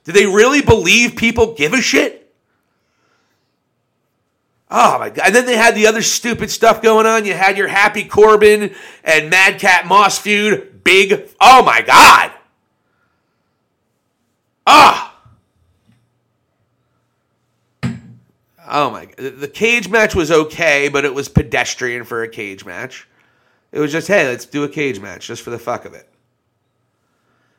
Do 0.06 0.14
they 0.14 0.26
really 0.26 0.62
believe 0.62 1.16
people 1.16 1.54
give 1.54 1.74
a 1.74 1.82
shit? 1.82 2.21
Oh 4.74 4.98
my 4.98 5.10
god. 5.10 5.28
And 5.28 5.36
then 5.36 5.46
they 5.46 5.58
had 5.58 5.76
the 5.76 5.86
other 5.86 6.02
stupid 6.02 6.50
stuff 6.50 6.82
going 6.82 7.06
on. 7.06 7.26
You 7.26 7.34
had 7.34 7.58
your 7.58 7.68
Happy 7.68 8.06
Corbin 8.06 8.74
and 9.04 9.30
Madcap 9.30 9.86
Moss 9.86 10.18
feud. 10.18 10.84
Big. 10.86 11.30
Oh 11.42 11.62
my 11.64 11.82
god. 11.82 12.32
Ah. 14.66 15.10
Oh 18.74 18.90
my! 18.90 19.06
God. 19.06 19.40
The 19.40 19.50
cage 19.50 19.90
match 19.90 20.16
was 20.16 20.32
okay, 20.32 20.88
but 20.88 21.04
it 21.04 21.14
was 21.14 21.28
pedestrian 21.28 22.06
for 22.06 22.24
a 22.24 22.30
cage 22.30 22.64
match. 22.64 23.06
It 23.74 23.82
was 23.82 23.92
just, 23.92 24.08
hey, 24.08 24.28
let's 24.28 24.46
do 24.46 24.64
a 24.64 24.70
cage 24.70 25.02
match 25.02 25.28
just 25.28 25.42
for 25.42 25.50
the 25.50 25.60
fuck 25.60 25.84
of 25.84 25.94
it. 25.94 26.08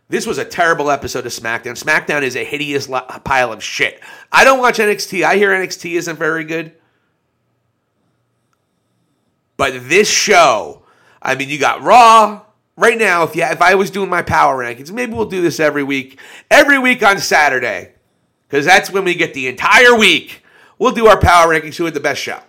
This 0.08 0.26
was 0.26 0.38
a 0.38 0.44
terrible 0.44 0.90
episode 0.90 1.26
of 1.26 1.32
SmackDown. 1.32 1.82
SmackDown 1.82 2.22
is 2.22 2.36
a 2.36 2.44
hideous 2.44 2.86
pile 3.24 3.52
of 3.52 3.62
shit. 3.62 4.00
I 4.30 4.44
don't 4.44 4.58
watch 4.58 4.78
NXT. 4.78 5.22
I 5.22 5.36
hear 5.36 5.50
NXT 5.50 5.92
isn't 5.96 6.18
very 6.18 6.44
good. 6.44 6.74
But 9.62 9.88
this 9.88 10.10
show, 10.10 10.82
I 11.22 11.36
mean, 11.36 11.48
you 11.48 11.56
got 11.56 11.82
Raw 11.82 12.42
right 12.76 12.98
now. 12.98 13.22
If 13.22 13.36
you, 13.36 13.44
if 13.44 13.62
I 13.62 13.76
was 13.76 13.92
doing 13.92 14.10
my 14.10 14.20
power 14.20 14.58
rankings, 14.58 14.90
maybe 14.90 15.12
we'll 15.12 15.26
do 15.26 15.40
this 15.40 15.60
every 15.60 15.84
week. 15.84 16.18
Every 16.50 16.80
week 16.80 17.00
on 17.04 17.20
Saturday, 17.20 17.92
because 18.48 18.64
that's 18.64 18.90
when 18.90 19.04
we 19.04 19.14
get 19.14 19.34
the 19.34 19.46
entire 19.46 19.96
week 19.96 20.42
we'll 20.80 20.90
do 20.90 21.06
our 21.06 21.16
power 21.16 21.46
rankings 21.46 21.76
who 21.76 21.84
had 21.84 21.94
the 21.94 22.00
best 22.00 22.20
show. 22.20 22.40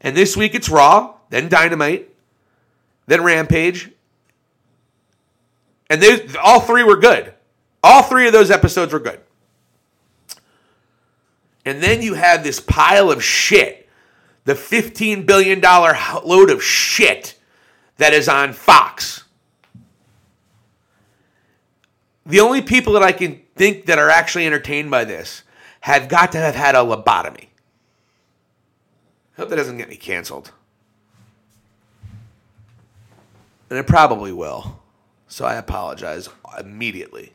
And 0.00 0.16
this 0.16 0.36
week 0.36 0.56
it's 0.56 0.68
Raw, 0.68 1.14
then 1.30 1.48
Dynamite, 1.48 2.12
then 3.06 3.22
Rampage. 3.22 3.92
And 5.88 6.02
they, 6.02 6.26
all 6.42 6.58
three 6.58 6.82
were 6.82 6.96
good. 6.96 7.32
All 7.80 8.02
three 8.02 8.26
of 8.26 8.32
those 8.32 8.50
episodes 8.50 8.92
were 8.92 8.98
good. 8.98 9.20
And 11.64 11.80
then 11.80 12.02
you 12.02 12.14
have 12.14 12.42
this 12.42 12.58
pile 12.58 13.08
of 13.08 13.22
shit, 13.22 13.87
the 14.44 14.54
$15 14.54 15.26
billion 15.26 15.60
load 15.60 16.50
of 16.50 16.62
shit 16.62 17.38
that 17.98 18.12
is 18.12 18.28
on 18.28 18.52
Fox. 18.52 19.24
The 22.24 22.40
only 22.40 22.62
people 22.62 22.92
that 22.94 23.02
I 23.02 23.12
can 23.12 23.42
think 23.56 23.86
that 23.86 23.98
are 23.98 24.10
actually 24.10 24.46
entertained 24.46 24.90
by 24.90 25.04
this 25.04 25.42
have 25.80 26.08
got 26.08 26.32
to 26.32 26.38
have 26.38 26.54
had 26.54 26.74
a 26.74 26.78
lobotomy. 26.78 27.46
Hope 29.36 29.48
that 29.50 29.56
doesn't 29.56 29.78
get 29.78 29.88
me 29.88 29.96
canceled. 29.96 30.52
And 33.70 33.78
it 33.78 33.86
probably 33.86 34.32
will. 34.32 34.80
So 35.26 35.44
I 35.44 35.54
apologize 35.54 36.28
immediately. 36.58 37.32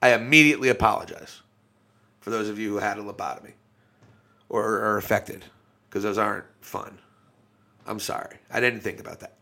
I 0.00 0.14
immediately 0.14 0.68
apologize 0.68 1.42
for 2.20 2.30
those 2.30 2.48
of 2.48 2.58
you 2.58 2.70
who 2.70 2.78
had 2.78 2.98
a 2.98 3.02
lobotomy 3.02 3.52
or 4.48 4.80
are 4.80 4.98
affected 4.98 5.44
because 5.88 6.02
those 6.02 6.18
aren't 6.18 6.46
fun. 6.60 6.98
I'm 7.86 8.00
sorry. 8.00 8.36
I 8.50 8.60
didn't 8.60 8.80
think 8.80 9.00
about 9.00 9.20
that. 9.20 9.34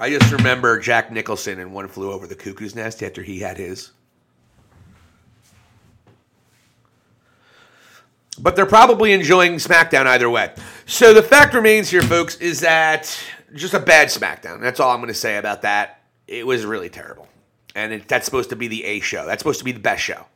I 0.00 0.10
just 0.10 0.32
remember 0.32 0.78
Jack 0.78 1.10
Nicholson 1.10 1.58
in 1.58 1.72
One 1.72 1.88
Flew 1.88 2.12
Over 2.12 2.26
the 2.26 2.36
Cuckoo's 2.36 2.74
Nest 2.74 3.02
after 3.02 3.22
he 3.22 3.40
had 3.40 3.58
his. 3.58 3.90
But 8.40 8.54
they're 8.54 8.66
probably 8.66 9.12
enjoying 9.12 9.54
SmackDown 9.54 10.06
either 10.06 10.30
way. 10.30 10.52
So 10.86 11.12
the 11.12 11.22
fact 11.22 11.52
remains 11.54 11.90
here, 11.90 12.02
folks, 12.02 12.36
is 12.36 12.60
that 12.60 13.18
just 13.54 13.74
a 13.74 13.80
bad 13.80 14.08
SmackDown. 14.08 14.60
That's 14.60 14.78
all 14.78 14.92
I'm 14.92 14.98
going 14.98 15.08
to 15.08 15.14
say 15.14 15.36
about 15.36 15.62
that. 15.62 16.02
It 16.28 16.46
was 16.46 16.64
really 16.64 16.88
terrible. 16.88 17.26
And 17.78 17.92
it, 17.92 18.08
that's 18.08 18.24
supposed 18.24 18.50
to 18.50 18.56
be 18.56 18.66
the 18.66 18.84
A 18.84 19.00
show. 19.00 19.24
That's 19.24 19.40
supposed 19.40 19.60
to 19.60 19.64
be 19.64 19.72
the 19.72 19.78
best 19.78 20.02
show. 20.02 20.26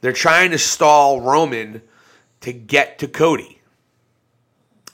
They're 0.00 0.12
trying 0.12 0.52
to 0.52 0.58
stall 0.58 1.20
Roman 1.20 1.82
to 2.42 2.52
get 2.52 2.98
to 3.00 3.08
Cody. 3.08 3.60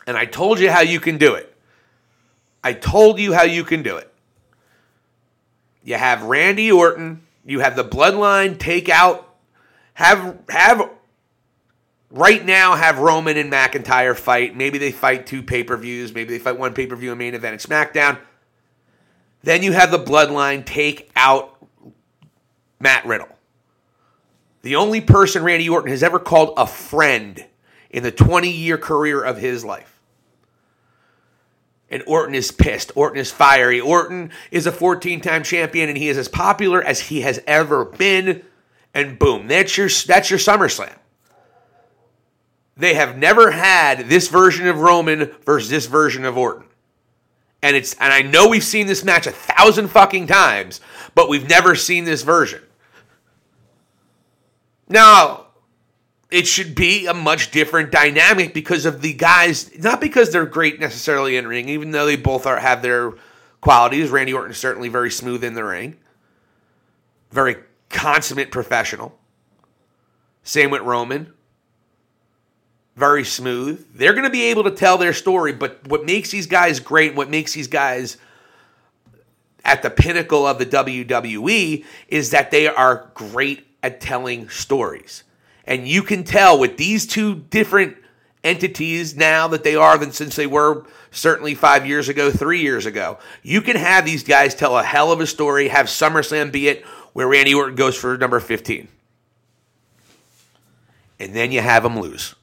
And 0.06 0.16
I 0.16 0.24
told 0.24 0.58
you 0.58 0.70
how 0.70 0.80
you 0.80 0.98
can 0.98 1.18
do 1.18 1.34
it. 1.34 1.54
I 2.64 2.72
told 2.72 3.20
you 3.20 3.34
how 3.34 3.42
you 3.42 3.62
can 3.62 3.82
do 3.82 3.96
it. 3.96 4.12
You 5.84 5.96
have 5.96 6.22
Randy 6.22 6.72
Orton, 6.72 7.22
you 7.44 7.60
have 7.60 7.76
the 7.76 7.84
bloodline 7.84 8.58
take 8.58 8.88
out, 8.88 9.36
have 9.94 10.38
have 10.48 10.90
right 12.10 12.44
now 12.44 12.74
have 12.74 12.98
Roman 12.98 13.36
and 13.36 13.52
McIntyre 13.52 14.16
fight. 14.16 14.56
Maybe 14.56 14.78
they 14.78 14.90
fight 14.90 15.26
two 15.26 15.42
pay-per-views, 15.42 16.14
maybe 16.14 16.30
they 16.30 16.40
fight 16.40 16.58
one 16.58 16.74
pay-per-view 16.74 17.10
and 17.10 17.18
main 17.18 17.34
event 17.34 17.54
at 17.54 17.68
SmackDown. 17.68 18.18
Then 19.42 19.62
you 19.62 19.72
have 19.72 19.90
the 19.90 19.98
bloodline 19.98 20.64
take 20.64 21.10
out 21.14 21.56
Matt 22.80 23.06
Riddle. 23.06 23.28
The 24.62 24.76
only 24.76 25.00
person 25.00 25.44
Randy 25.44 25.68
Orton 25.68 25.90
has 25.90 26.02
ever 26.02 26.18
called 26.18 26.54
a 26.56 26.66
friend 26.66 27.44
in 27.90 28.02
the 28.02 28.10
20 28.10 28.50
year 28.50 28.78
career 28.78 29.22
of 29.22 29.38
his 29.38 29.64
life. 29.64 30.00
And 31.88 32.02
Orton 32.06 32.34
is 32.34 32.50
pissed. 32.50 32.90
Orton 32.96 33.20
is 33.20 33.30
fiery. 33.30 33.80
Orton 33.80 34.30
is 34.50 34.66
a 34.66 34.72
14 34.72 35.20
time 35.20 35.44
champion 35.44 35.88
and 35.88 35.96
he 35.96 36.08
is 36.08 36.18
as 36.18 36.28
popular 36.28 36.82
as 36.82 37.00
he 37.00 37.20
has 37.20 37.40
ever 37.46 37.84
been. 37.84 38.42
And 38.92 39.18
boom, 39.18 39.46
that's 39.46 39.76
your, 39.76 39.88
that's 39.88 40.30
your 40.30 40.38
SummerSlam. 40.38 40.96
They 42.76 42.94
have 42.94 43.16
never 43.16 43.52
had 43.52 44.08
this 44.08 44.28
version 44.28 44.66
of 44.66 44.80
Roman 44.80 45.32
versus 45.44 45.70
this 45.70 45.86
version 45.86 46.24
of 46.24 46.36
Orton. 46.36 46.65
And 47.62 47.74
it's 47.74 47.94
and 47.94 48.12
I 48.12 48.22
know 48.22 48.48
we've 48.48 48.62
seen 48.62 48.86
this 48.86 49.04
match 49.04 49.26
a 49.26 49.32
thousand 49.32 49.88
fucking 49.88 50.26
times, 50.26 50.80
but 51.14 51.28
we've 51.28 51.48
never 51.48 51.74
seen 51.74 52.04
this 52.04 52.22
version. 52.22 52.62
Now, 54.88 55.46
it 56.30 56.46
should 56.46 56.74
be 56.74 57.06
a 57.06 57.14
much 57.14 57.50
different 57.50 57.90
dynamic 57.90 58.52
because 58.52 58.84
of 58.84 59.00
the 59.00 59.14
guys, 59.14 59.76
not 59.78 60.00
because 60.00 60.30
they're 60.30 60.46
great 60.46 60.80
necessarily 60.80 61.36
in 61.36 61.46
ring, 61.46 61.68
even 61.68 61.90
though 61.92 62.06
they 62.06 62.16
both 62.16 62.46
are 62.46 62.58
have 62.58 62.82
their 62.82 63.12
qualities. 63.60 64.10
Randy 64.10 64.32
Orton 64.32 64.50
is 64.50 64.58
certainly 64.58 64.88
very 64.88 65.10
smooth 65.10 65.42
in 65.42 65.54
the 65.54 65.64
ring, 65.64 65.96
very 67.30 67.56
consummate 67.88 68.50
professional. 68.50 69.18
Same 70.42 70.70
with 70.70 70.82
Roman. 70.82 71.32
Very 72.96 73.24
smooth. 73.24 73.86
They're 73.94 74.14
going 74.14 74.24
to 74.24 74.30
be 74.30 74.44
able 74.44 74.64
to 74.64 74.70
tell 74.70 74.96
their 74.96 75.12
story, 75.12 75.52
but 75.52 75.86
what 75.86 76.06
makes 76.06 76.30
these 76.30 76.46
guys 76.46 76.80
great, 76.80 77.14
what 77.14 77.28
makes 77.28 77.52
these 77.52 77.68
guys 77.68 78.16
at 79.64 79.82
the 79.82 79.90
pinnacle 79.90 80.46
of 80.46 80.58
the 80.58 80.66
WWE 80.66 81.84
is 82.08 82.30
that 82.30 82.50
they 82.50 82.66
are 82.66 83.10
great 83.14 83.66
at 83.82 84.00
telling 84.00 84.48
stories. 84.48 85.24
And 85.66 85.86
you 85.86 86.02
can 86.02 86.24
tell 86.24 86.58
with 86.58 86.78
these 86.78 87.06
two 87.06 87.34
different 87.34 87.96
entities 88.44 89.16
now 89.16 89.48
that 89.48 89.64
they 89.64 89.74
are 89.74 89.98
than 89.98 90.12
since 90.12 90.36
they 90.36 90.46
were 90.46 90.86
certainly 91.10 91.54
five 91.54 91.84
years 91.84 92.08
ago, 92.08 92.30
three 92.30 92.60
years 92.60 92.86
ago. 92.86 93.18
You 93.42 93.60
can 93.60 93.76
have 93.76 94.04
these 94.04 94.22
guys 94.22 94.54
tell 94.54 94.78
a 94.78 94.82
hell 94.82 95.10
of 95.10 95.20
a 95.20 95.26
story, 95.26 95.68
have 95.68 95.86
SummerSlam 95.86 96.52
be 96.52 96.68
it 96.68 96.84
where 97.12 97.26
Randy 97.26 97.54
Orton 97.54 97.74
goes 97.74 97.96
for 97.96 98.16
number 98.16 98.38
15. 98.40 98.88
And 101.18 101.34
then 101.34 101.50
you 101.50 101.60
have 101.60 101.84
him 101.84 101.98
lose. 101.98 102.34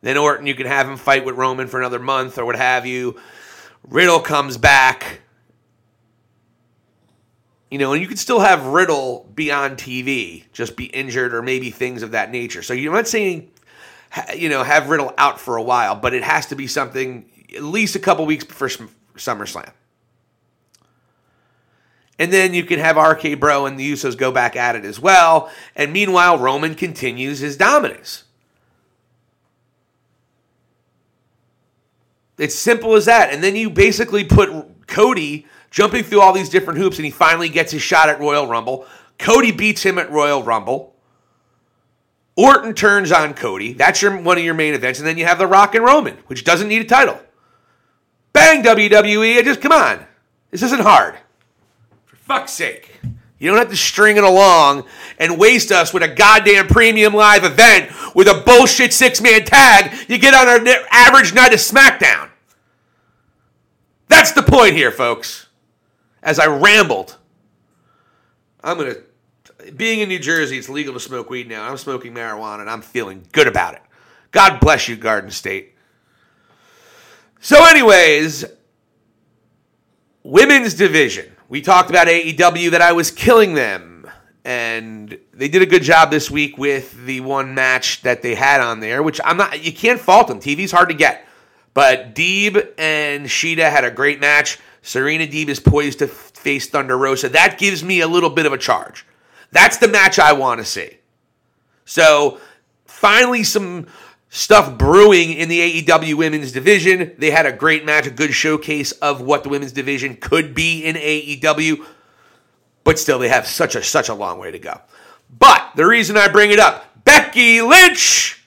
Then 0.00 0.16
Orton, 0.16 0.46
you 0.46 0.54
can 0.54 0.66
have 0.66 0.88
him 0.88 0.96
fight 0.96 1.24
with 1.24 1.34
Roman 1.34 1.66
for 1.66 1.80
another 1.80 1.98
month 1.98 2.38
or 2.38 2.44
what 2.44 2.56
have 2.56 2.86
you. 2.86 3.18
Riddle 3.86 4.20
comes 4.20 4.56
back. 4.56 5.20
You 7.70 7.78
know, 7.78 7.92
and 7.92 8.00
you 8.00 8.08
could 8.08 8.18
still 8.18 8.40
have 8.40 8.66
Riddle 8.66 9.28
be 9.34 9.50
on 9.52 9.76
TV, 9.76 10.44
just 10.52 10.76
be 10.76 10.86
injured 10.86 11.34
or 11.34 11.42
maybe 11.42 11.70
things 11.70 12.02
of 12.02 12.12
that 12.12 12.30
nature. 12.30 12.62
So 12.62 12.72
you're 12.72 12.92
not 12.92 13.08
saying, 13.08 13.50
you 14.34 14.48
know, 14.48 14.62
have 14.62 14.88
Riddle 14.88 15.12
out 15.18 15.38
for 15.38 15.56
a 15.56 15.62
while, 15.62 15.94
but 15.94 16.14
it 16.14 16.22
has 16.22 16.46
to 16.46 16.54
be 16.54 16.66
something 16.66 17.30
at 17.54 17.62
least 17.62 17.94
a 17.94 17.98
couple 17.98 18.24
weeks 18.24 18.44
before 18.44 18.68
SummerSlam. 18.68 19.72
And 22.18 22.32
then 22.32 22.54
you 22.54 22.64
can 22.64 22.78
have 22.78 22.96
RK 22.96 23.38
Bro 23.38 23.66
and 23.66 23.78
the 23.78 23.92
Usos 23.92 24.16
go 24.16 24.32
back 24.32 24.56
at 24.56 24.74
it 24.74 24.84
as 24.84 24.98
well. 24.98 25.50
And 25.76 25.92
meanwhile, 25.92 26.38
Roman 26.38 26.74
continues 26.74 27.40
his 27.40 27.56
dominance. 27.56 28.24
It's 32.38 32.54
simple 32.54 32.94
as 32.94 33.04
that. 33.06 33.32
And 33.32 33.42
then 33.42 33.56
you 33.56 33.68
basically 33.68 34.24
put 34.24 34.86
Cody 34.86 35.46
jumping 35.70 36.04
through 36.04 36.20
all 36.20 36.32
these 36.32 36.48
different 36.48 36.78
hoops, 36.78 36.96
and 36.96 37.04
he 37.04 37.10
finally 37.10 37.48
gets 37.48 37.72
his 37.72 37.82
shot 37.82 38.08
at 38.08 38.20
Royal 38.20 38.46
Rumble. 38.46 38.86
Cody 39.18 39.52
beats 39.52 39.82
him 39.82 39.98
at 39.98 40.10
Royal 40.10 40.42
Rumble. 40.42 40.94
Orton 42.36 42.72
turns 42.72 43.10
on 43.10 43.34
Cody. 43.34 43.72
That's 43.72 44.00
your 44.00 44.16
one 44.16 44.38
of 44.38 44.44
your 44.44 44.54
main 44.54 44.74
events, 44.74 45.00
and 45.00 45.08
then 45.08 45.18
you 45.18 45.26
have 45.26 45.38
the 45.38 45.46
Rock 45.46 45.74
and 45.74 45.84
Roman, 45.84 46.18
which 46.28 46.44
doesn't 46.44 46.68
need 46.68 46.82
a 46.82 46.84
title. 46.84 47.18
Bang 48.32 48.62
WWE! 48.62 49.42
Just 49.42 49.60
come 49.60 49.72
on, 49.72 50.06
this 50.52 50.62
isn't 50.62 50.82
hard. 50.82 51.16
For 52.06 52.14
fuck's 52.14 52.52
sake. 52.52 53.00
You 53.38 53.48
don't 53.48 53.58
have 53.58 53.70
to 53.70 53.76
string 53.76 54.16
it 54.16 54.24
along 54.24 54.84
and 55.18 55.38
waste 55.38 55.70
us 55.70 55.94
with 55.94 56.02
a 56.02 56.08
goddamn 56.08 56.66
premium 56.66 57.14
live 57.14 57.44
event 57.44 57.90
with 58.14 58.26
a 58.26 58.42
bullshit 58.44 58.92
six 58.92 59.20
man 59.20 59.44
tag 59.44 59.96
you 60.08 60.18
get 60.18 60.34
on 60.34 60.48
an 60.48 60.84
average 60.90 61.34
night 61.34 61.52
of 61.52 61.60
SmackDown. 61.60 62.30
That's 64.08 64.32
the 64.32 64.42
point 64.42 64.74
here, 64.74 64.90
folks 64.90 65.48
as 66.22 66.38
I 66.38 66.46
rambled. 66.46 67.16
I'm 68.62 68.76
going 68.76 68.94
to, 68.94 69.72
being 69.72 70.00
in 70.00 70.08
New 70.08 70.18
Jersey, 70.18 70.58
it's 70.58 70.68
legal 70.68 70.94
to 70.94 71.00
smoke 71.00 71.30
weed 71.30 71.48
now. 71.48 71.68
I'm 71.68 71.76
smoking 71.76 72.12
marijuana 72.12 72.60
and 72.60 72.70
I'm 72.70 72.82
feeling 72.82 73.26
good 73.32 73.46
about 73.46 73.74
it. 73.74 73.82
God 74.30 74.60
bless 74.60 74.88
you, 74.88 74.96
Garden 74.96 75.30
State. 75.30 75.74
So, 77.40 77.64
anyways, 77.64 78.44
women's 80.22 80.74
division. 80.74 81.32
We 81.48 81.62
talked 81.62 81.88
about 81.88 82.08
AEW 82.08 82.72
that 82.72 82.82
I 82.82 82.92
was 82.92 83.10
killing 83.10 83.54
them. 83.54 84.10
And 84.44 85.18
they 85.32 85.48
did 85.48 85.62
a 85.62 85.66
good 85.66 85.82
job 85.82 86.10
this 86.10 86.30
week 86.30 86.58
with 86.58 87.04
the 87.06 87.20
one 87.20 87.54
match 87.54 88.02
that 88.02 88.22
they 88.22 88.34
had 88.34 88.60
on 88.60 88.80
there, 88.80 89.02
which 89.02 89.20
I'm 89.24 89.36
not, 89.36 89.62
you 89.62 89.72
can't 89.72 90.00
fault 90.00 90.28
them. 90.28 90.40
TV's 90.40 90.72
hard 90.72 90.88
to 90.90 90.94
get. 90.94 91.26
But 91.74 92.14
Deeb 92.14 92.74
and 92.78 93.26
Shida 93.26 93.70
had 93.70 93.84
a 93.84 93.90
great 93.90 94.20
match. 94.20 94.58
Serena 94.82 95.26
Deeb 95.26 95.48
is 95.48 95.60
poised 95.60 96.00
to 96.00 96.06
face 96.06 96.68
Thunder 96.68 96.96
Rosa. 96.96 97.28
That 97.30 97.58
gives 97.58 97.82
me 97.82 98.00
a 98.00 98.08
little 98.08 98.30
bit 98.30 98.46
of 98.46 98.52
a 98.52 98.58
charge. 98.58 99.06
That's 99.50 99.78
the 99.78 99.88
match 99.88 100.18
I 100.18 100.32
want 100.32 100.60
to 100.60 100.64
see. 100.64 100.98
So, 101.84 102.40
finally, 102.84 103.42
some 103.42 103.86
stuff 104.30 104.76
brewing 104.76 105.32
in 105.32 105.48
the 105.48 105.82
AEW 105.82 106.14
women's 106.14 106.52
division. 106.52 107.14
They 107.18 107.30
had 107.30 107.46
a 107.46 107.52
great 107.52 107.84
match, 107.84 108.06
a 108.06 108.10
good 108.10 108.32
showcase 108.32 108.92
of 108.92 109.20
what 109.20 109.42
the 109.42 109.48
women's 109.48 109.72
division 109.72 110.16
could 110.16 110.54
be 110.54 110.84
in 110.84 110.96
AEW. 110.96 111.84
But 112.84 112.98
still, 112.98 113.18
they 113.18 113.28
have 113.28 113.46
such 113.46 113.74
a 113.74 113.82
such 113.82 114.08
a 114.08 114.14
long 114.14 114.38
way 114.38 114.50
to 114.50 114.58
go. 114.58 114.80
But 115.38 115.72
the 115.76 115.86
reason 115.86 116.16
I 116.16 116.28
bring 116.28 116.50
it 116.50 116.58
up, 116.58 117.04
Becky 117.04 117.60
Lynch, 117.60 118.42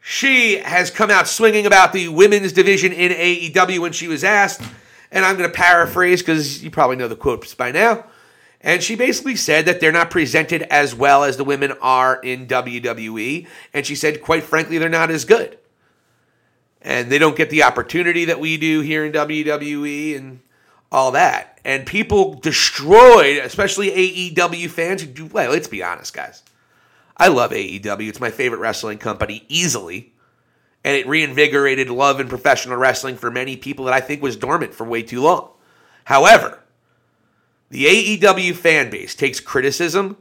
she 0.00 0.58
has 0.58 0.90
come 0.90 1.10
out 1.10 1.26
swinging 1.26 1.66
about 1.66 1.92
the 1.92 2.08
women's 2.08 2.52
division 2.52 2.92
in 2.92 3.12
AEW 3.12 3.80
when 3.80 3.92
she 3.92 4.08
was 4.08 4.22
asked 4.22 4.62
and 5.12 5.24
I'm 5.24 5.36
going 5.36 5.48
to 5.48 5.54
paraphrase 5.54 6.22
because 6.22 6.64
you 6.64 6.70
probably 6.70 6.96
know 6.96 7.06
the 7.06 7.16
quotes 7.16 7.54
by 7.54 7.70
now. 7.70 8.06
And 8.62 8.82
she 8.82 8.94
basically 8.94 9.34
said 9.34 9.64
that 9.66 9.80
they're 9.80 9.90
not 9.90 10.10
presented 10.10 10.62
as 10.62 10.94
well 10.94 11.24
as 11.24 11.36
the 11.36 11.44
women 11.44 11.72
are 11.80 12.16
in 12.16 12.46
WWE. 12.46 13.46
And 13.74 13.84
she 13.84 13.96
said, 13.96 14.22
quite 14.22 14.44
frankly, 14.44 14.78
they're 14.78 14.88
not 14.88 15.10
as 15.10 15.24
good. 15.24 15.58
And 16.80 17.10
they 17.10 17.18
don't 17.18 17.36
get 17.36 17.50
the 17.50 17.64
opportunity 17.64 18.24
that 18.26 18.40
we 18.40 18.56
do 18.56 18.80
here 18.80 19.04
in 19.04 19.12
WWE 19.12 20.16
and 20.16 20.40
all 20.90 21.10
that. 21.12 21.60
And 21.64 21.86
people 21.86 22.34
destroyed, 22.34 23.38
especially 23.38 23.90
AEW 23.90 24.68
fans 24.68 25.02
who 25.02 25.08
do, 25.08 25.26
well, 25.26 25.50
let's 25.50 25.68
be 25.68 25.82
honest, 25.82 26.14
guys. 26.14 26.42
I 27.16 27.28
love 27.28 27.50
AEW. 27.50 28.08
It's 28.08 28.20
my 28.20 28.30
favorite 28.30 28.58
wrestling 28.58 28.98
company 28.98 29.44
easily. 29.48 30.12
And 30.84 30.96
it 30.96 31.06
reinvigorated 31.06 31.88
love 31.90 32.20
in 32.20 32.28
professional 32.28 32.76
wrestling 32.76 33.16
for 33.16 33.30
many 33.30 33.56
people 33.56 33.84
that 33.84 33.94
I 33.94 34.00
think 34.00 34.22
was 34.22 34.36
dormant 34.36 34.74
for 34.74 34.84
way 34.84 35.02
too 35.02 35.22
long. 35.22 35.50
However, 36.04 36.61
the 37.72 38.18
AEW 38.18 38.54
fan 38.54 38.90
base 38.90 39.14
takes 39.14 39.40
criticism 39.40 40.18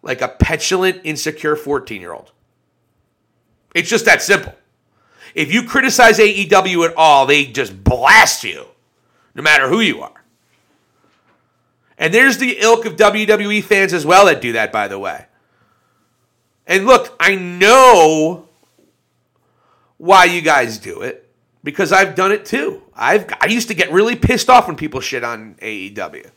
like 0.00 0.22
a 0.22 0.28
petulant, 0.28 1.00
insecure 1.02 1.56
14 1.56 2.00
year 2.00 2.12
old. 2.12 2.30
It's 3.74 3.90
just 3.90 4.04
that 4.04 4.22
simple. 4.22 4.54
If 5.34 5.52
you 5.52 5.64
criticize 5.64 6.18
AEW 6.18 6.88
at 6.88 6.94
all, 6.96 7.26
they 7.26 7.46
just 7.46 7.82
blast 7.82 8.44
you, 8.44 8.64
no 9.34 9.42
matter 9.42 9.68
who 9.68 9.80
you 9.80 10.00
are. 10.02 10.24
And 11.98 12.14
there's 12.14 12.38
the 12.38 12.58
ilk 12.60 12.86
of 12.86 12.94
WWE 12.94 13.62
fans 13.64 13.92
as 13.92 14.06
well 14.06 14.26
that 14.26 14.40
do 14.40 14.52
that, 14.52 14.70
by 14.70 14.86
the 14.86 15.00
way. 15.00 15.26
And 16.64 16.86
look, 16.86 17.16
I 17.18 17.34
know 17.34 18.48
why 19.96 20.26
you 20.26 20.42
guys 20.42 20.78
do 20.78 21.02
it 21.02 21.28
because 21.64 21.90
I've 21.90 22.14
done 22.14 22.30
it 22.30 22.44
too. 22.44 22.82
I've 22.94 23.28
I 23.40 23.46
used 23.46 23.66
to 23.66 23.74
get 23.74 23.90
really 23.90 24.14
pissed 24.14 24.48
off 24.48 24.68
when 24.68 24.76
people 24.76 25.00
shit 25.00 25.24
on 25.24 25.56
AEW. 25.60 26.30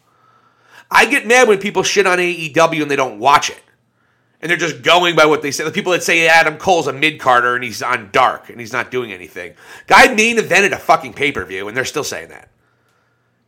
I 0.91 1.05
get 1.05 1.25
mad 1.25 1.47
when 1.47 1.59
people 1.59 1.83
shit 1.83 2.05
on 2.05 2.17
AEW 2.17 2.81
and 2.81 2.91
they 2.91 2.95
don't 2.95 3.19
watch 3.19 3.49
it. 3.49 3.61
And 4.41 4.49
they're 4.49 4.57
just 4.57 4.81
going 4.81 5.15
by 5.15 5.25
what 5.25 5.41
they 5.41 5.51
say. 5.51 5.63
The 5.63 5.71
people 5.71 5.91
that 5.93 6.03
say 6.03 6.27
Adam 6.27 6.57
Cole's 6.57 6.87
a 6.87 6.93
mid 6.93 7.19
carder 7.19 7.55
and 7.55 7.63
he's 7.63 7.81
on 7.81 8.09
dark 8.11 8.49
and 8.49 8.59
he's 8.59 8.73
not 8.73 8.91
doing 8.91 9.13
anything. 9.13 9.53
Guy 9.87 10.13
main 10.13 10.37
evented 10.37 10.73
a 10.73 10.77
fucking 10.77 11.13
pay 11.13 11.31
per 11.31 11.45
view 11.45 11.67
and 11.67 11.77
they're 11.77 11.85
still 11.85 12.03
saying 12.03 12.29
that. 12.29 12.49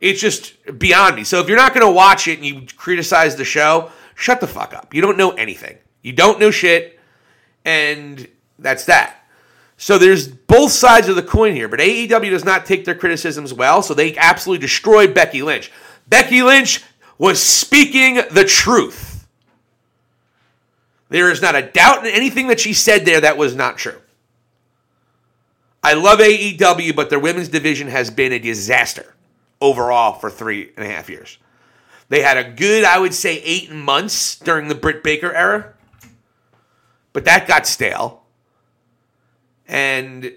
It's 0.00 0.20
just 0.20 0.54
beyond 0.78 1.16
me. 1.16 1.24
So 1.24 1.40
if 1.40 1.48
you're 1.48 1.56
not 1.56 1.74
going 1.74 1.86
to 1.86 1.92
watch 1.92 2.28
it 2.28 2.38
and 2.38 2.46
you 2.46 2.66
criticize 2.76 3.36
the 3.36 3.44
show, 3.44 3.90
shut 4.14 4.40
the 4.40 4.46
fuck 4.46 4.74
up. 4.74 4.94
You 4.94 5.00
don't 5.00 5.18
know 5.18 5.30
anything. 5.30 5.78
You 6.02 6.12
don't 6.12 6.38
know 6.38 6.50
shit, 6.50 7.00
and 7.64 8.28
that's 8.58 8.84
that. 8.84 9.24
So 9.76 9.98
there's 9.98 10.28
both 10.28 10.70
sides 10.70 11.08
of 11.08 11.16
the 11.16 11.22
coin 11.22 11.54
here, 11.54 11.68
but 11.68 11.80
AEW 11.80 12.30
does 12.30 12.44
not 12.44 12.66
take 12.66 12.84
their 12.84 12.94
criticisms 12.94 13.54
well, 13.54 13.82
so 13.82 13.94
they 13.94 14.16
absolutely 14.16 14.60
destroyed 14.60 15.14
Becky 15.14 15.42
Lynch. 15.42 15.72
Becky 16.06 16.42
Lynch 16.42 16.82
was 17.18 17.42
speaking 17.42 18.20
the 18.30 18.44
truth. 18.44 19.26
There 21.08 21.30
is 21.30 21.40
not 21.40 21.54
a 21.54 21.62
doubt 21.62 22.06
in 22.06 22.12
anything 22.12 22.48
that 22.48 22.60
she 22.60 22.72
said 22.72 23.04
there 23.04 23.20
that 23.20 23.36
was 23.36 23.54
not 23.54 23.78
true. 23.78 24.00
I 25.82 25.92
love 25.92 26.18
AEW, 26.18 26.96
but 26.96 27.10
their 27.10 27.20
women's 27.20 27.48
division 27.48 27.88
has 27.88 28.10
been 28.10 28.32
a 28.32 28.38
disaster 28.38 29.14
overall 29.60 30.14
for 30.14 30.30
three 30.30 30.72
and 30.76 30.86
a 30.86 30.88
half 30.88 31.10
years. 31.10 31.38
They 32.08 32.22
had 32.22 32.36
a 32.36 32.44
good, 32.44 32.84
I 32.84 32.98
would 32.98 33.14
say, 33.14 33.40
eight 33.42 33.70
months 33.70 34.38
during 34.38 34.68
the 34.68 34.74
Britt 34.74 35.02
Baker 35.02 35.32
era, 35.32 35.74
but 37.12 37.24
that 37.26 37.46
got 37.46 37.66
stale. 37.66 38.22
And 39.66 40.32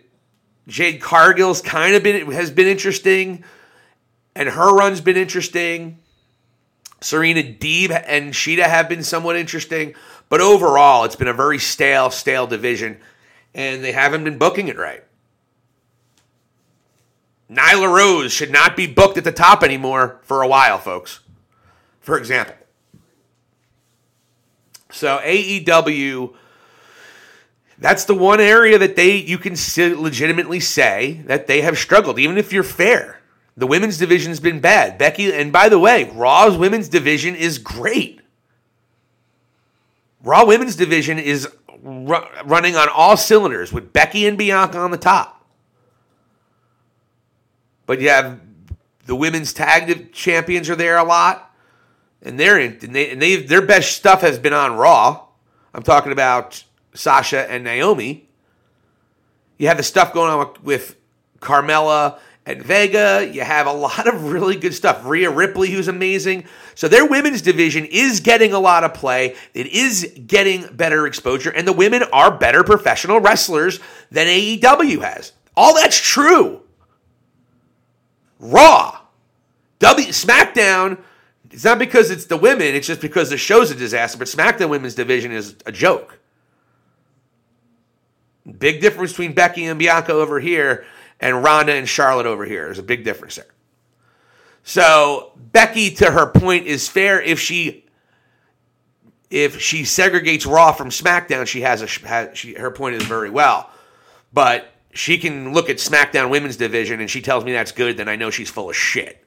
Jade 0.67 1.01
Cargill's 1.01 1.61
kind 1.61 1.95
of 1.95 2.03
been 2.03 2.31
has 2.31 2.51
been 2.51 2.67
interesting, 2.67 3.43
and 4.35 4.49
her 4.49 4.73
run's 4.73 5.01
been 5.01 5.17
interesting. 5.17 5.99
Serena 6.99 7.43
Deeb 7.43 7.91
and 8.07 8.33
Shida 8.33 8.63
have 8.63 8.89
been 8.89 9.03
somewhat 9.03 9.35
interesting, 9.35 9.93
but 10.29 10.41
overall, 10.41 11.03
it's 11.03 11.15
been 11.15 11.27
a 11.27 11.33
very 11.33 11.59
stale, 11.59 12.09
stale 12.09 12.47
division, 12.47 12.99
and 13.53 13.83
they 13.83 13.91
haven't 13.91 14.23
been 14.23 14.37
booking 14.37 14.67
it 14.67 14.77
right. 14.77 15.03
Nyla 17.49 17.93
Rose 17.93 18.33
should 18.33 18.51
not 18.51 18.75
be 18.75 18.87
booked 18.87 19.17
at 19.17 19.23
the 19.23 19.31
top 19.31 19.63
anymore 19.63 20.19
for 20.23 20.41
a 20.41 20.47
while, 20.47 20.79
folks. 20.79 21.21
For 22.01 22.17
example. 22.17 22.55
So 24.91 25.19
AEW 25.23 26.33
that's 27.79 28.05
the 28.05 28.15
one 28.15 28.39
area 28.39 28.79
that 28.79 28.95
they 28.95 29.17
you 29.17 29.37
can 29.37 29.55
legitimately 29.77 30.59
say 30.59 31.21
that 31.25 31.47
they 31.47 31.61
have 31.61 31.77
struggled 31.77 32.19
even 32.19 32.37
if 32.37 32.51
you're 32.51 32.63
fair. 32.63 33.16
The 33.57 33.65
women's 33.65 33.97
division's 33.97 34.39
been 34.39 34.59
bad. 34.59 34.99
Becky 34.99 35.33
and 35.33 35.51
by 35.51 35.67
the 35.67 35.79
way, 35.79 36.09
Raw's 36.13 36.55
women's 36.55 36.87
division 36.87 37.35
is 37.35 37.57
great. 37.57 38.21
Raw 40.23 40.45
women's 40.45 40.75
division 40.75 41.17
is 41.17 41.47
ru- 41.81 42.25
running 42.45 42.75
on 42.75 42.87
all 42.89 43.17
cylinders 43.17 43.73
with 43.73 43.91
Becky 43.91 44.27
and 44.27 44.37
Bianca 44.37 44.77
on 44.77 44.91
the 44.91 44.97
top. 44.97 45.45
But 47.87 47.99
you 47.99 48.09
have 48.09 48.39
the 49.05 49.15
women's 49.15 49.53
tag 49.53 50.11
champions 50.11 50.69
are 50.69 50.75
there 50.75 50.97
a 50.97 51.03
lot, 51.03 51.55
and 52.21 52.39
they're 52.39 52.59
in, 52.59 52.77
and 52.81 52.93
they, 52.93 53.09
and 53.11 53.21
they 53.21 53.37
their 53.37 53.61
best 53.61 53.95
stuff 53.97 54.21
has 54.21 54.37
been 54.37 54.53
on 54.53 54.75
Raw. 54.75 55.25
I'm 55.73 55.83
talking 55.83 56.11
about 56.11 56.63
Sasha 56.93 57.49
and 57.49 57.63
Naomi. 57.63 58.27
You 59.57 59.67
have 59.69 59.77
the 59.77 59.83
stuff 59.83 60.13
going 60.13 60.31
on 60.31 60.39
with, 60.39 60.63
with 60.63 60.95
Carmella 61.39 62.19
and 62.47 62.63
Vega. 62.63 63.29
You 63.31 63.41
have 63.41 63.67
a 63.67 63.73
lot 63.73 64.07
of 64.07 64.31
really 64.31 64.55
good 64.55 64.73
stuff. 64.73 65.05
Rhea 65.05 65.29
Ripley, 65.29 65.69
who's 65.69 65.89
amazing. 65.89 66.45
So 66.75 66.87
their 66.87 67.05
women's 67.05 67.41
division 67.41 67.85
is 67.85 68.21
getting 68.21 68.53
a 68.53 68.59
lot 68.59 68.85
of 68.85 68.93
play. 68.93 69.35
It 69.53 69.67
is 69.67 70.13
getting 70.25 70.65
better 70.73 71.05
exposure, 71.05 71.51
and 71.51 71.67
the 71.67 71.73
women 71.73 72.03
are 72.13 72.35
better 72.35 72.63
professional 72.63 73.19
wrestlers 73.19 73.79
than 74.09 74.27
AEW 74.27 75.01
has. 75.01 75.33
All 75.55 75.75
that's 75.75 75.99
true. 75.99 76.61
Raw, 78.39 78.97
W 79.79 80.07
SmackDown. 80.07 80.99
It's 81.51 81.65
not 81.65 81.79
because 81.79 82.11
it's 82.11 82.25
the 82.25 82.37
women. 82.37 82.75
It's 82.75 82.87
just 82.87 83.01
because 83.01 83.29
the 83.29 83.37
show's 83.37 83.71
a 83.71 83.75
disaster. 83.75 84.17
But 84.17 84.27
SmackDown 84.27 84.69
Women's 84.69 84.95
Division 84.95 85.31
is 85.31 85.55
a 85.65 85.71
joke. 85.71 86.19
Big 88.59 88.79
difference 88.79 89.11
between 89.11 89.33
Becky 89.33 89.65
and 89.65 89.77
Bianca 89.77 90.13
over 90.13 90.39
here 90.39 90.85
and 91.19 91.43
Ronda 91.43 91.73
and 91.73 91.87
Charlotte 91.87 92.25
over 92.25 92.45
here. 92.45 92.65
There's 92.65 92.79
a 92.79 92.83
big 92.83 93.03
difference 93.03 93.35
there. 93.35 93.53
So 94.63 95.31
Becky, 95.35 95.91
to 95.95 96.11
her 96.11 96.27
point, 96.27 96.67
is 96.67 96.87
fair 96.87 97.21
if 97.21 97.39
she 97.39 97.85
if 99.29 99.59
she 99.59 99.83
segregates 99.83 100.45
Raw 100.45 100.71
from 100.71 100.89
SmackDown. 100.89 101.47
She 101.47 101.61
has 101.61 101.81
a 101.81 102.07
has, 102.07 102.37
she, 102.37 102.53
her 102.53 102.71
point 102.71 102.95
is 102.95 103.03
very 103.03 103.29
well, 103.29 103.69
but 104.33 104.73
she 104.93 105.17
can 105.17 105.53
look 105.53 105.69
at 105.69 105.77
SmackDown 105.77 106.29
Women's 106.29 106.57
Division 106.57 106.99
and 106.99 107.09
she 107.09 107.21
tells 107.21 107.43
me 107.43 107.51
that's 107.51 107.71
good, 107.71 107.97
then 107.97 108.09
I 108.09 108.15
know 108.15 108.29
she's 108.29 108.49
full 108.49 108.69
of 108.69 108.75
shit. 108.75 109.23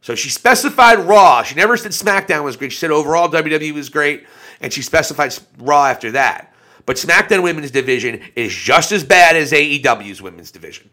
So 0.00 0.14
she 0.14 0.30
specified 0.30 0.98
Raw. 1.00 1.42
She 1.42 1.54
never 1.54 1.76
said 1.76 1.92
SmackDown 1.92 2.44
was 2.44 2.56
great. 2.56 2.72
She 2.72 2.78
said 2.78 2.90
overall 2.90 3.28
WWE 3.28 3.72
was 3.72 3.88
great, 3.88 4.26
and 4.60 4.72
she 4.72 4.82
specified 4.82 5.36
Raw 5.58 5.86
after 5.86 6.10
that. 6.12 6.52
But 6.86 6.96
SmackDown 6.96 7.42
Women's 7.44 7.70
Division 7.70 8.20
is 8.34 8.52
just 8.52 8.90
as 8.90 9.04
bad 9.04 9.36
as 9.36 9.52
AEW's 9.52 10.20
Women's 10.20 10.50
Division. 10.50 10.90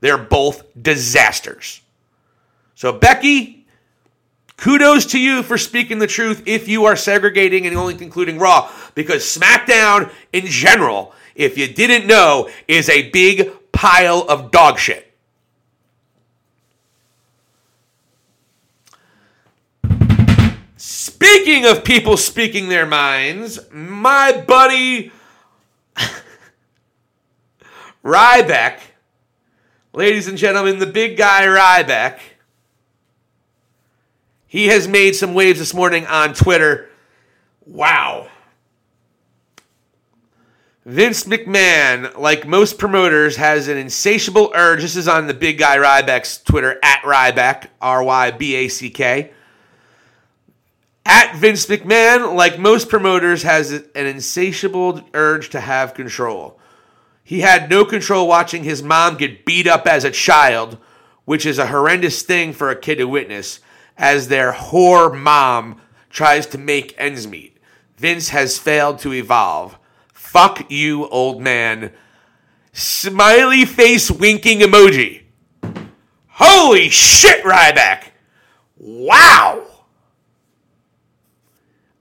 They're 0.00 0.18
both 0.18 0.64
disasters. 0.80 1.80
So, 2.74 2.92
Becky, 2.92 3.66
kudos 4.56 5.06
to 5.06 5.18
you 5.18 5.42
for 5.42 5.56
speaking 5.56 5.98
the 5.98 6.06
truth 6.06 6.42
if 6.46 6.68
you 6.68 6.84
are 6.84 6.96
segregating 6.96 7.66
and 7.66 7.76
only 7.76 7.94
concluding 7.94 8.38
Raw, 8.38 8.70
because 8.94 9.22
SmackDown 9.22 10.10
in 10.32 10.46
general 10.46 11.14
if 11.34 11.58
you 11.58 11.68
didn't 11.68 12.06
know, 12.06 12.48
is 12.68 12.88
a 12.88 13.10
big 13.10 13.50
pile 13.72 14.20
of 14.28 14.50
dog 14.50 14.78
shit. 14.78 15.10
Speaking 20.76 21.66
of 21.66 21.84
people 21.84 22.16
speaking 22.16 22.68
their 22.68 22.86
minds, 22.86 23.58
my 23.72 24.32
buddy 24.46 25.10
Ryback, 28.04 28.80
ladies 29.94 30.26
and 30.26 30.36
gentlemen, 30.36 30.78
the 30.78 30.86
big 30.86 31.16
guy 31.16 31.46
Ryback, 31.46 32.18
he 34.46 34.66
has 34.66 34.86
made 34.86 35.14
some 35.14 35.34
waves 35.34 35.58
this 35.58 35.72
morning 35.72 36.06
on 36.06 36.34
Twitter. 36.34 36.90
Wow. 37.64 38.28
Vince 40.84 41.24
McMahon, 41.24 42.18
like 42.18 42.46
most 42.46 42.76
promoters, 42.76 43.36
has 43.36 43.68
an 43.68 43.78
insatiable 43.78 44.52
urge. 44.54 44.82
This 44.82 44.96
is 44.96 45.08
on 45.08 45.26
the 45.26 45.34
big 45.34 45.58
guy 45.58 45.78
Ryback's 45.78 46.42
Twitter, 46.42 46.78
at 46.82 47.00
Ryback, 47.02 47.68
R 47.80 48.02
Y 48.02 48.30
B 48.32 48.54
A 48.56 48.68
C 48.68 48.90
K. 48.90 49.32
At 51.06 51.36
Vince 51.36 51.66
McMahon, 51.66 52.34
like 52.34 52.58
most 52.58 52.88
promoters, 52.88 53.42
has 53.42 53.70
an 53.72 53.84
insatiable 53.94 55.00
urge 55.14 55.50
to 55.50 55.60
have 55.60 55.94
control. 55.94 56.58
He 57.24 57.40
had 57.40 57.70
no 57.70 57.86
control 57.86 58.28
watching 58.28 58.64
his 58.64 58.82
mom 58.82 59.16
get 59.16 59.46
beat 59.46 59.66
up 59.66 59.86
as 59.86 60.04
a 60.04 60.10
child, 60.10 60.76
which 61.24 61.46
is 61.46 61.58
a 61.58 61.68
horrendous 61.68 62.20
thing 62.22 62.52
for 62.52 62.70
a 62.70 62.76
kid 62.76 62.96
to 62.96 63.06
witness, 63.08 63.60
as 63.96 64.28
their 64.28 64.52
whore 64.52 65.18
mom 65.18 65.80
tries 66.10 66.46
to 66.48 66.58
make 66.58 66.94
ends 66.98 67.26
meet. 67.26 67.56
Vince 67.96 68.28
has 68.28 68.58
failed 68.58 68.98
to 69.00 69.14
evolve. 69.14 69.78
Fuck 70.12 70.70
you, 70.70 71.08
old 71.08 71.40
man. 71.40 71.92
Smiley 72.72 73.64
face 73.64 74.10
winking 74.10 74.60
emoji. 74.60 75.22
Holy 76.28 76.90
shit, 76.90 77.42
Ryback. 77.42 78.08
Wow. 78.76 79.64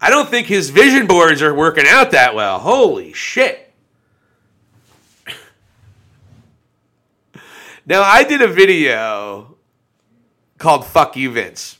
I 0.02 0.10
don't 0.10 0.28
think 0.28 0.48
his 0.48 0.70
vision 0.70 1.08
boards 1.08 1.42
are 1.42 1.54
working 1.54 1.86
out 1.88 2.12
that 2.12 2.36
well. 2.36 2.60
Holy 2.60 3.14
shit. 3.14 3.62
Now, 7.86 8.02
I 8.02 8.24
did 8.24 8.41
a 8.41 8.48
video 8.48 9.58
called 10.58 10.86
Fuck 10.86 11.17
You, 11.17 11.32
Vince. 11.32 11.80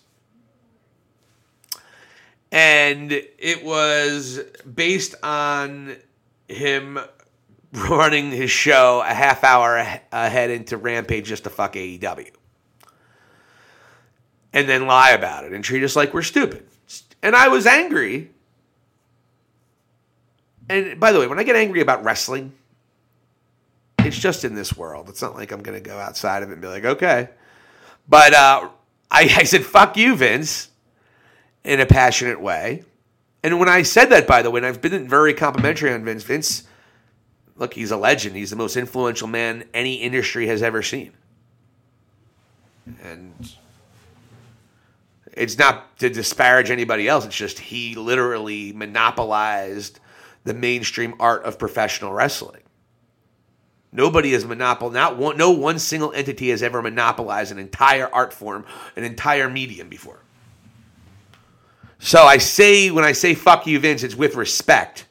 And 2.52 3.12
it 3.12 3.64
was 3.64 4.42
based 4.72 5.16
on 5.24 5.96
him 6.50 7.00
running 7.74 8.32
his 8.32 8.52
show 8.52 9.02
a 9.06 9.14
half 9.14 9.46
hour 9.46 9.78
ahead 10.12 10.50
into 10.50 10.76
Rampage 10.76 11.28
just 11.28 11.46
to 11.46 11.50
fuck 11.50 11.74
AEW. 11.74 12.32
And 14.52 14.68
then 14.68 14.86
lie 14.86 15.12
about 15.12 15.46
it 15.46 15.54
and 15.54 15.64
treat 15.64 15.84
us 15.84 15.96
like 15.96 16.14
we're 16.14 16.22
stupid. 16.22 16.68
And 17.24 17.34
I 17.36 17.48
was 17.48 17.66
angry. 17.66 18.30
And 20.70 21.00
by 21.00 21.14
the 21.14 21.20
way, 21.20 21.28
when 21.28 21.40
I 21.40 21.44
get 21.44 21.56
angry 21.56 21.80
about 21.80 22.04
wrestling, 22.04 22.54
it's 24.06 24.18
just 24.18 24.44
in 24.44 24.56
this 24.56 24.76
world. 24.76 25.10
It's 25.10 25.22
not 25.22 25.36
like 25.36 25.52
I'm 25.52 25.62
going 25.62 25.82
to 25.82 25.90
go 25.90 25.98
outside 25.98 26.44
of 26.44 26.50
it 26.50 26.54
and 26.54 26.62
be 26.62 26.68
like, 26.68 26.86
okay. 26.86 27.30
But 28.08 28.34
uh, 28.34 28.70
I, 29.10 29.22
I 29.38 29.44
said, 29.44 29.64
fuck 29.66 29.98
you, 29.98 30.16
Vince, 30.16 30.70
in 31.64 31.80
a 31.80 31.86
passionate 31.86 32.42
way. 32.42 32.84
And 33.44 33.60
when 33.60 33.70
I 33.70 33.84
said 33.84 34.06
that, 34.06 34.26
by 34.26 34.42
the 34.42 34.50
way, 34.50 34.60
and 34.60 34.66
I've 34.66 34.82
been 34.82 35.08
very 35.08 35.34
complimentary 35.34 35.92
on 35.92 36.06
Vince, 36.06 36.24
Vince 36.24 36.64
look, 37.56 37.74
he's 37.74 37.92
a 37.92 37.98
legend. 37.98 38.36
He's 38.36 38.50
the 38.50 38.56
most 38.56 38.78
influential 38.78 39.28
man 39.28 39.66
any 39.74 39.96
industry 39.96 40.48
has 40.48 40.64
ever 40.64 40.82
seen. 40.82 41.12
And 43.02 43.34
it's 45.34 45.58
not 45.58 45.98
to 46.00 46.10
disparage 46.10 46.70
anybody 46.70 47.08
else. 47.08 47.26
It's 47.26 47.36
just 47.36 47.60
he 47.60 47.96
literally 47.96 48.74
monopolized 48.74 50.00
the 50.44 50.54
mainstream 50.54 51.16
art 51.20 51.44
of 51.44 51.58
professional 51.58 52.12
wrestling. 52.12 52.63
Nobody 53.94 54.32
has 54.34 54.44
monopolized, 54.44 54.96
not 54.96 55.18
one, 55.18 55.38
no 55.38 55.52
one 55.52 55.78
single 55.78 56.12
entity 56.14 56.50
has 56.50 56.64
ever 56.64 56.82
monopolized 56.82 57.52
an 57.52 57.60
entire 57.60 58.10
art 58.12 58.34
form, 58.34 58.66
an 58.96 59.04
entire 59.04 59.48
medium 59.50 59.88
before. 59.88 60.20
So 62.00 62.24
I 62.24 62.40
say, 62.40 62.90
when 62.90 63.06
I 63.06 63.12
say 63.12 63.36
fuck 63.36 63.68
you, 63.68 63.80
Vince, 63.80 64.02
it's 64.02 64.16
with 64.16 64.36
respect. 64.36 65.06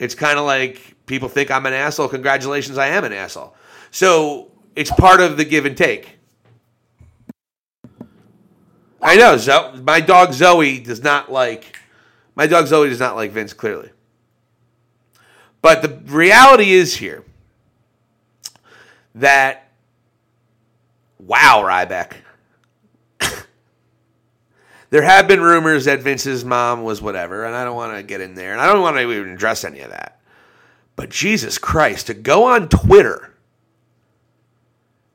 It's 0.00 0.14
kind 0.14 0.38
of 0.38 0.46
like 0.46 0.96
people 1.04 1.28
think 1.28 1.50
I'm 1.50 1.66
an 1.66 1.74
asshole. 1.74 2.08
Congratulations, 2.08 2.78
I 2.78 2.88
am 2.88 3.04
an 3.04 3.12
asshole. 3.12 3.54
So 3.90 4.50
it's 4.74 4.90
part 4.90 5.20
of 5.20 5.36
the 5.36 5.44
give 5.44 5.66
and 5.66 5.76
take. 5.76 6.18
I 9.02 9.16
know. 9.16 9.36
Zo- 9.36 9.80
my 9.84 10.00
dog 10.00 10.32
Zoe 10.32 10.80
does 10.80 11.02
not 11.02 11.30
like. 11.30 11.78
My 12.34 12.46
dog 12.46 12.66
Zoe 12.66 12.88
does 12.88 13.00
not 13.00 13.16
like 13.16 13.32
Vince 13.32 13.52
clearly. 13.52 13.90
But 15.64 15.80
the 15.80 16.12
reality 16.12 16.72
is 16.72 16.94
here 16.94 17.24
that 19.14 19.70
wow, 21.18 21.62
Ryback. 21.64 22.16
there 24.90 25.00
have 25.00 25.26
been 25.26 25.40
rumors 25.40 25.86
that 25.86 26.02
Vince's 26.02 26.44
mom 26.44 26.82
was 26.82 27.00
whatever, 27.00 27.46
and 27.46 27.56
I 27.56 27.64
don't 27.64 27.76
want 27.76 27.96
to 27.96 28.02
get 28.02 28.20
in 28.20 28.34
there, 28.34 28.52
and 28.52 28.60
I 28.60 28.66
don't 28.66 28.82
want 28.82 28.96
to 28.96 29.10
even 29.10 29.30
address 29.30 29.64
any 29.64 29.80
of 29.80 29.88
that. 29.88 30.20
But 30.96 31.08
Jesus 31.08 31.56
Christ, 31.56 32.08
to 32.08 32.14
go 32.14 32.44
on 32.44 32.68
Twitter, 32.68 33.32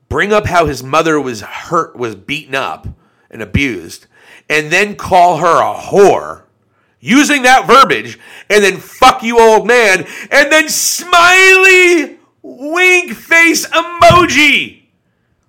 bring 0.08 0.34
up 0.34 0.48
how 0.48 0.66
his 0.66 0.82
mother 0.82 1.22
was 1.22 1.42
hurt, 1.42 1.96
was 1.96 2.16
beaten 2.16 2.56
up 2.56 2.88
and 3.30 3.44
abused, 3.44 4.08
and 4.50 4.72
then 4.72 4.96
call 4.96 5.38
her 5.38 5.62
a 5.62 5.76
whore 5.80 6.46
using 7.00 7.44
that 7.44 7.68
verbiage, 7.68 8.20
and 8.50 8.64
then 8.64 8.78
fuck 8.78 9.24
you, 9.24 9.40
old 9.40 9.68
man, 9.68 10.06
and 10.32 10.52
then 10.52 10.70
smiley 10.70 12.18
wink 12.42 13.14
face 13.14 13.68
emoji. 13.68 14.84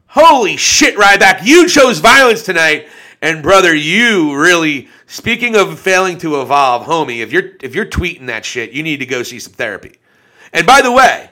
Holy 0.08 0.56
shit, 0.56 0.96
Ryback, 0.96 1.44
you 1.44 1.68
chose 1.68 1.98
violence 1.98 2.42
tonight. 2.42 2.88
And 3.22 3.42
brother, 3.42 3.74
you 3.74 4.34
really 4.34 4.88
speaking 5.06 5.54
of 5.54 5.78
failing 5.78 6.18
to 6.18 6.40
evolve, 6.40 6.86
homie, 6.86 7.18
if 7.18 7.32
you're 7.32 7.50
if 7.62 7.74
you're 7.74 7.86
tweeting 7.86 8.26
that 8.26 8.44
shit, 8.44 8.72
you 8.72 8.82
need 8.82 8.98
to 8.98 9.06
go 9.06 9.22
see 9.22 9.38
some 9.38 9.52
therapy. 9.52 9.98
And 10.52 10.66
by 10.66 10.80
the 10.82 10.90
way, 10.90 11.30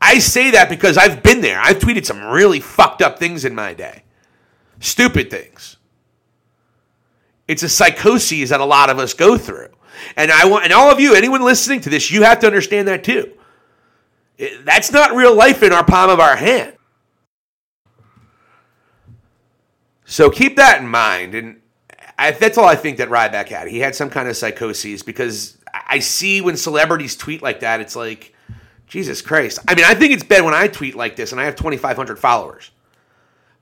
I 0.00 0.18
say 0.18 0.50
that 0.52 0.68
because 0.68 0.96
I've 0.96 1.22
been 1.22 1.40
there. 1.40 1.60
I've 1.60 1.78
tweeted 1.78 2.04
some 2.04 2.22
really 2.22 2.60
fucked 2.60 3.02
up 3.02 3.18
things 3.18 3.44
in 3.44 3.54
my 3.54 3.74
day. 3.74 4.02
Stupid 4.80 5.30
things. 5.30 5.73
It's 7.46 7.62
a 7.62 7.68
psychosis 7.68 8.50
that 8.50 8.60
a 8.60 8.64
lot 8.64 8.90
of 8.90 8.98
us 8.98 9.14
go 9.14 9.36
through. 9.36 9.68
And 10.16 10.30
I 10.30 10.46
want 10.46 10.64
and 10.64 10.72
all 10.72 10.90
of 10.90 11.00
you, 11.00 11.14
anyone 11.14 11.42
listening 11.42 11.80
to 11.82 11.90
this, 11.90 12.10
you 12.10 12.22
have 12.22 12.40
to 12.40 12.46
understand 12.46 12.88
that 12.88 13.04
too. 13.04 13.32
That's 14.64 14.90
not 14.90 15.14
real 15.14 15.34
life 15.34 15.62
in 15.62 15.72
our 15.72 15.84
palm 15.84 16.10
of 16.10 16.20
our 16.20 16.36
hand. 16.36 16.76
So 20.04 20.30
keep 20.30 20.56
that 20.56 20.80
in 20.80 20.88
mind. 20.88 21.34
And 21.34 21.60
I, 22.18 22.32
that's 22.32 22.58
all 22.58 22.66
I 22.66 22.76
think 22.76 22.98
that 22.98 23.08
Ryback 23.08 23.48
had. 23.48 23.68
He 23.68 23.78
had 23.78 23.94
some 23.94 24.10
kind 24.10 24.28
of 24.28 24.36
psychosis 24.36 25.02
because 25.02 25.56
I 25.72 26.00
see 26.00 26.40
when 26.40 26.56
celebrities 26.56 27.16
tweet 27.16 27.42
like 27.42 27.60
that, 27.60 27.80
it's 27.80 27.96
like, 27.96 28.34
Jesus 28.86 29.22
Christ. 29.22 29.58
I 29.66 29.74
mean, 29.74 29.84
I 29.84 29.94
think 29.94 30.12
it's 30.12 30.22
bad 30.22 30.44
when 30.44 30.54
I 30.54 30.68
tweet 30.68 30.94
like 30.94 31.16
this 31.16 31.32
and 31.32 31.40
I 31.40 31.44
have 31.44 31.56
2,500 31.56 32.18
followers. 32.18 32.70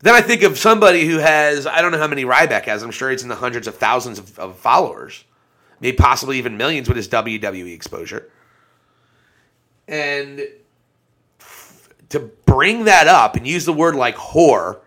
Then 0.02 0.14
I 0.14 0.20
think 0.20 0.42
of 0.42 0.58
somebody 0.58 1.06
who 1.06 1.18
has, 1.18 1.66
I 1.66 1.80
don't 1.80 1.92
know 1.92 1.98
how 1.98 2.08
many 2.08 2.24
Ryback 2.24 2.64
has. 2.64 2.82
I'm 2.82 2.90
sure 2.90 3.10
it's 3.10 3.22
in 3.22 3.28
the 3.28 3.36
hundreds 3.36 3.66
of 3.66 3.76
thousands 3.76 4.18
of, 4.18 4.38
of 4.38 4.58
followers, 4.58 5.24
maybe 5.80 5.96
possibly 5.96 6.38
even 6.38 6.56
millions 6.56 6.88
with 6.88 6.96
his 6.96 7.08
WWE 7.08 7.72
exposure. 7.72 8.30
And 9.88 10.42
to 12.08 12.20
bring 12.44 12.84
that 12.84 13.08
up 13.08 13.36
and 13.36 13.46
use 13.46 13.64
the 13.64 13.72
word 13.72 13.94
like 13.94 14.16
whore 14.16 14.80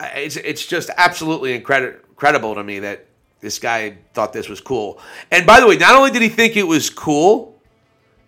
it's 0.00 0.36
it's 0.36 0.66
just 0.66 0.90
absolutely 0.96 1.54
incredible 1.54 2.54
to 2.54 2.64
me 2.64 2.80
that 2.80 3.06
this 3.40 3.58
guy 3.58 3.96
thought 4.12 4.32
this 4.32 4.48
was 4.48 4.60
cool. 4.60 5.00
And 5.30 5.46
by 5.46 5.60
the 5.60 5.66
way, 5.66 5.76
not 5.76 5.94
only 5.94 6.10
did 6.10 6.22
he 6.22 6.28
think 6.28 6.56
it 6.56 6.66
was 6.66 6.90
cool, 6.90 7.58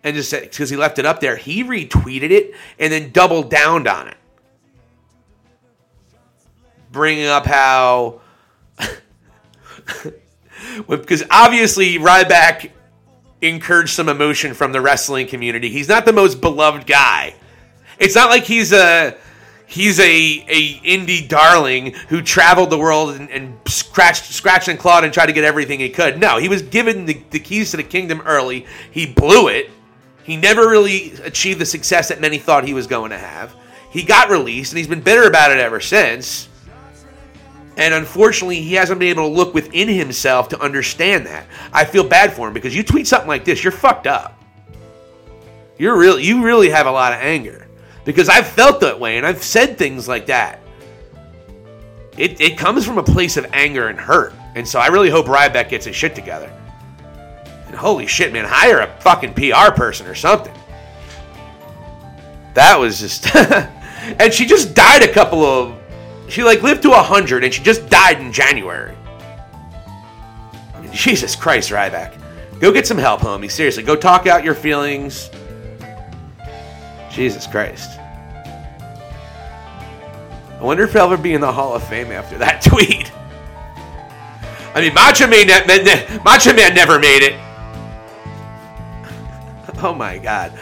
and 0.03 0.17
just 0.17 0.33
because 0.33 0.71
he 0.71 0.77
left 0.77 0.99
it 0.99 1.07
up 1.07 1.21
there, 1.21 1.37
he 1.37 1.63
retweeted 1.63 2.31
it 2.31 2.55
and 2.79 2.93
then 2.93 3.11
doubled 3.11 3.51
down 3.51 3.87
on 3.87 4.09
it, 4.09 4.17
bringing 6.93 7.27
up 7.27 7.47
how. 7.47 8.21
because 10.89 11.25
obviously 11.31 11.99
Ryback 11.99 12.71
encouraged 13.41 13.91
some 13.91 14.09
emotion 14.09 14.55
from 14.55 14.73
the 14.73 14.81
wrestling 14.81 15.27
community. 15.27 15.69
He's 15.69 15.89
not 15.89 16.05
the 16.05 16.13
most 16.13 16.41
beloved 16.41 16.87
guy. 16.87 17.35
It's 17.99 18.15
not 18.15 18.31
like 18.31 18.45
he's 18.45 18.73
a 18.73 19.17
he's 19.67 19.99
a, 19.99 20.05
a 20.49 20.75
indie 20.81 21.27
darling 21.27 21.95
who 22.09 22.21
traveled 22.23 22.71
the 22.71 22.79
world 22.79 23.15
and, 23.15 23.31
and, 23.31 23.59
scratched 23.67 24.25
scratched 24.33 24.69
and 24.69 24.79
clawed 24.79 25.03
and 25.05 25.13
tried 25.13 25.27
to 25.27 25.33
get 25.33 25.45
everything 25.45 25.81
he 25.81 25.89
could. 25.89 26.19
No, 26.19 26.39
he 26.39 26.49
was 26.49 26.63
given 26.63 27.07
the, 27.07 27.23
the 27.31 27.39
keys 27.39 27.71
to 27.71 27.77
the 27.79 27.83
kingdom 27.83 28.21
early. 28.23 28.67
He 28.91 29.07
blew 29.07 29.49
it. 29.49 29.71
He 30.25 30.37
never 30.37 30.69
really 30.69 31.13
achieved 31.25 31.59
the 31.59 31.67
success 31.67 32.09
that 32.09 32.21
many 32.21 32.39
thought 32.39 32.65
he 32.65 32.75
was 32.75 32.87
going 32.87 33.11
to 33.11 33.19
have. 33.19 33.55
He 33.91 34.03
got 34.03 34.31
released 34.31 34.73
and 34.73 34.79
he's 34.79 34.89
been 34.89 35.01
bitter 35.01 35.27
about 35.27 35.51
it 35.51 35.59
ever 35.59 35.81
since. 35.81 36.49
And 37.77 37.95
unfortunately, 37.95 38.61
he 38.61 38.75
hasn't 38.75 39.01
been 39.01 39.09
able 39.09 39.29
to 39.29 39.35
look 39.35 39.55
within 39.55 39.89
himself 39.89 40.49
to 40.51 40.61
understand 40.61 41.27
that. 41.27 41.47
I 41.73 41.85
feel 41.85 42.05
bad 42.05 42.33
for 42.33 42.49
him 42.49 42.55
because 42.55 42.77
you 42.77 42.83
tweet 42.83 43.07
something 43.07 43.29
like 43.29 43.45
this, 43.45 43.65
you're 43.65 43.73
fucked 43.73 44.07
up. 44.07 44.39
You're 45.79 45.97
real 45.97 46.19
you 46.19 46.45
really 46.45 46.69
have 46.69 46.87
a 46.87 46.91
lot 46.91 47.13
of 47.13 47.19
anger 47.21 47.67
because 48.05 48.29
I've 48.29 48.47
felt 48.47 48.81
that 48.81 49.01
way 49.01 49.17
and 49.17 49.27
I've 49.27 49.43
said 49.43 49.79
things 49.79 50.07
like 50.07 50.27
that. 50.27 50.61
It, 52.19 52.41
it 52.41 52.59
comes 52.59 52.85
from 52.85 52.99
a 52.99 53.03
place 53.03 53.37
of 53.37 53.47
anger 53.53 53.89
and 53.89 53.99
hurt. 53.99 54.35
And 54.55 54.69
so 54.69 54.79
I 54.79 54.89
really 54.89 55.09
hope 55.09 55.27
Ryback 55.27 55.71
gets 55.71 55.87
his 55.87 55.97
shit 55.97 56.15
together. 56.15 56.53
And 57.67 57.75
holy 57.75 58.07
shit, 58.07 58.35
man, 58.35 58.45
hire 58.45 58.81
a 58.81 59.01
fucking 59.01 59.33
PR 59.33 59.73
person 59.75 60.07
or 60.07 60.15
something. 60.15 60.55
That 62.55 62.79
was 62.79 63.01
just. 63.01 63.35
and 63.37 64.33
she 64.33 64.45
just 64.45 64.75
died 64.75 65.03
a 65.03 65.13
couple 65.13 65.45
of. 65.45 65.82
She 66.33 66.43
like 66.43 66.63
lived 66.63 66.81
to 66.85 66.89
100 66.89 67.45
and 67.45 67.53
she 67.53 67.63
just 67.63 67.91
died 67.91 68.19
in 68.19 68.33
January. 68.33 68.97
Jesus 70.91 71.37
Christ, 71.37 71.69
Ryback. 71.69 72.19
Go 72.59 72.73
get 72.73 72.87
some 72.87 72.97
help, 72.97 73.21
homie. 73.21 73.51
Seriously, 73.51 73.83
go 73.83 73.95
talk 73.95 74.27
out 74.27 74.43
your 74.43 74.55
feelings 74.55 75.31
Jesus 77.11 77.47
Christ. 77.47 77.99
I 77.99 78.39
wonder 80.63 80.85
if 80.85 80.95
he'll 80.95 81.03
ever 81.03 81.19
be 81.19 81.35
in 81.35 81.43
the 81.43 81.53
Hall 81.53 81.75
of 81.75 81.87
Fame 81.87 82.11
after 82.11 82.39
that 82.39 82.63
tweet. 82.67 83.13
I 84.75 84.81
mean, 84.81 84.95
Macho 84.95 85.27
Man, 85.27 85.49
Macho 86.25 86.55
Man 86.55 86.75
never 86.75 86.99
made 86.99 87.23
it. 87.23 87.35
oh 89.83 89.95
my 89.95 90.17
God. 90.17 90.59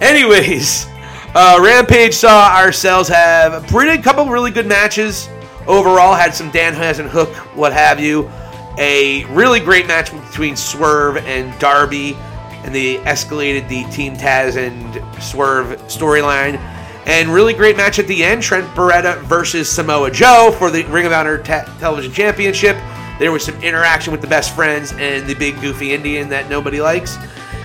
Anyways, 0.00 0.86
uh, 1.34 1.58
Rampage 1.62 2.14
saw 2.14 2.54
ourselves 2.56 3.08
have 3.08 3.52
a 3.52 3.66
pretty 3.68 4.00
couple 4.02 4.26
really 4.26 4.50
good 4.50 4.66
matches 4.66 5.28
overall. 5.66 6.14
Had 6.14 6.34
some 6.34 6.50
Dan 6.50 6.74
Danhausen 6.74 7.08
hook, 7.08 7.28
what 7.56 7.72
have 7.72 8.00
you. 8.00 8.30
A 8.78 9.24
really 9.26 9.60
great 9.60 9.86
match 9.86 10.10
between 10.10 10.56
Swerve 10.56 11.18
and 11.18 11.56
Darby 11.58 12.16
and 12.62 12.74
they 12.74 12.96
escalated 12.98 13.68
the 13.68 13.84
Team 13.84 14.16
Taz 14.16 14.56
and 14.56 15.22
Swerve 15.22 15.78
storyline. 15.82 16.58
And 17.06 17.30
really 17.30 17.54
great 17.54 17.76
match 17.76 17.98
at 17.98 18.06
the 18.06 18.22
end 18.22 18.42
Trent 18.42 18.66
Beretta 18.74 19.22
versus 19.22 19.68
Samoa 19.68 20.10
Joe 20.10 20.54
for 20.58 20.70
the 20.70 20.84
Ring 20.84 21.06
of 21.06 21.12
Honor 21.12 21.38
te- 21.38 21.64
Television 21.78 22.12
Championship. 22.12 22.76
There 23.18 23.32
was 23.32 23.44
some 23.44 23.60
interaction 23.62 24.12
with 24.12 24.20
the 24.20 24.26
best 24.26 24.54
friends 24.54 24.92
and 24.92 25.26
the 25.26 25.34
big 25.34 25.60
goofy 25.60 25.92
Indian 25.92 26.28
that 26.28 26.48
nobody 26.50 26.80
likes. 26.80 27.16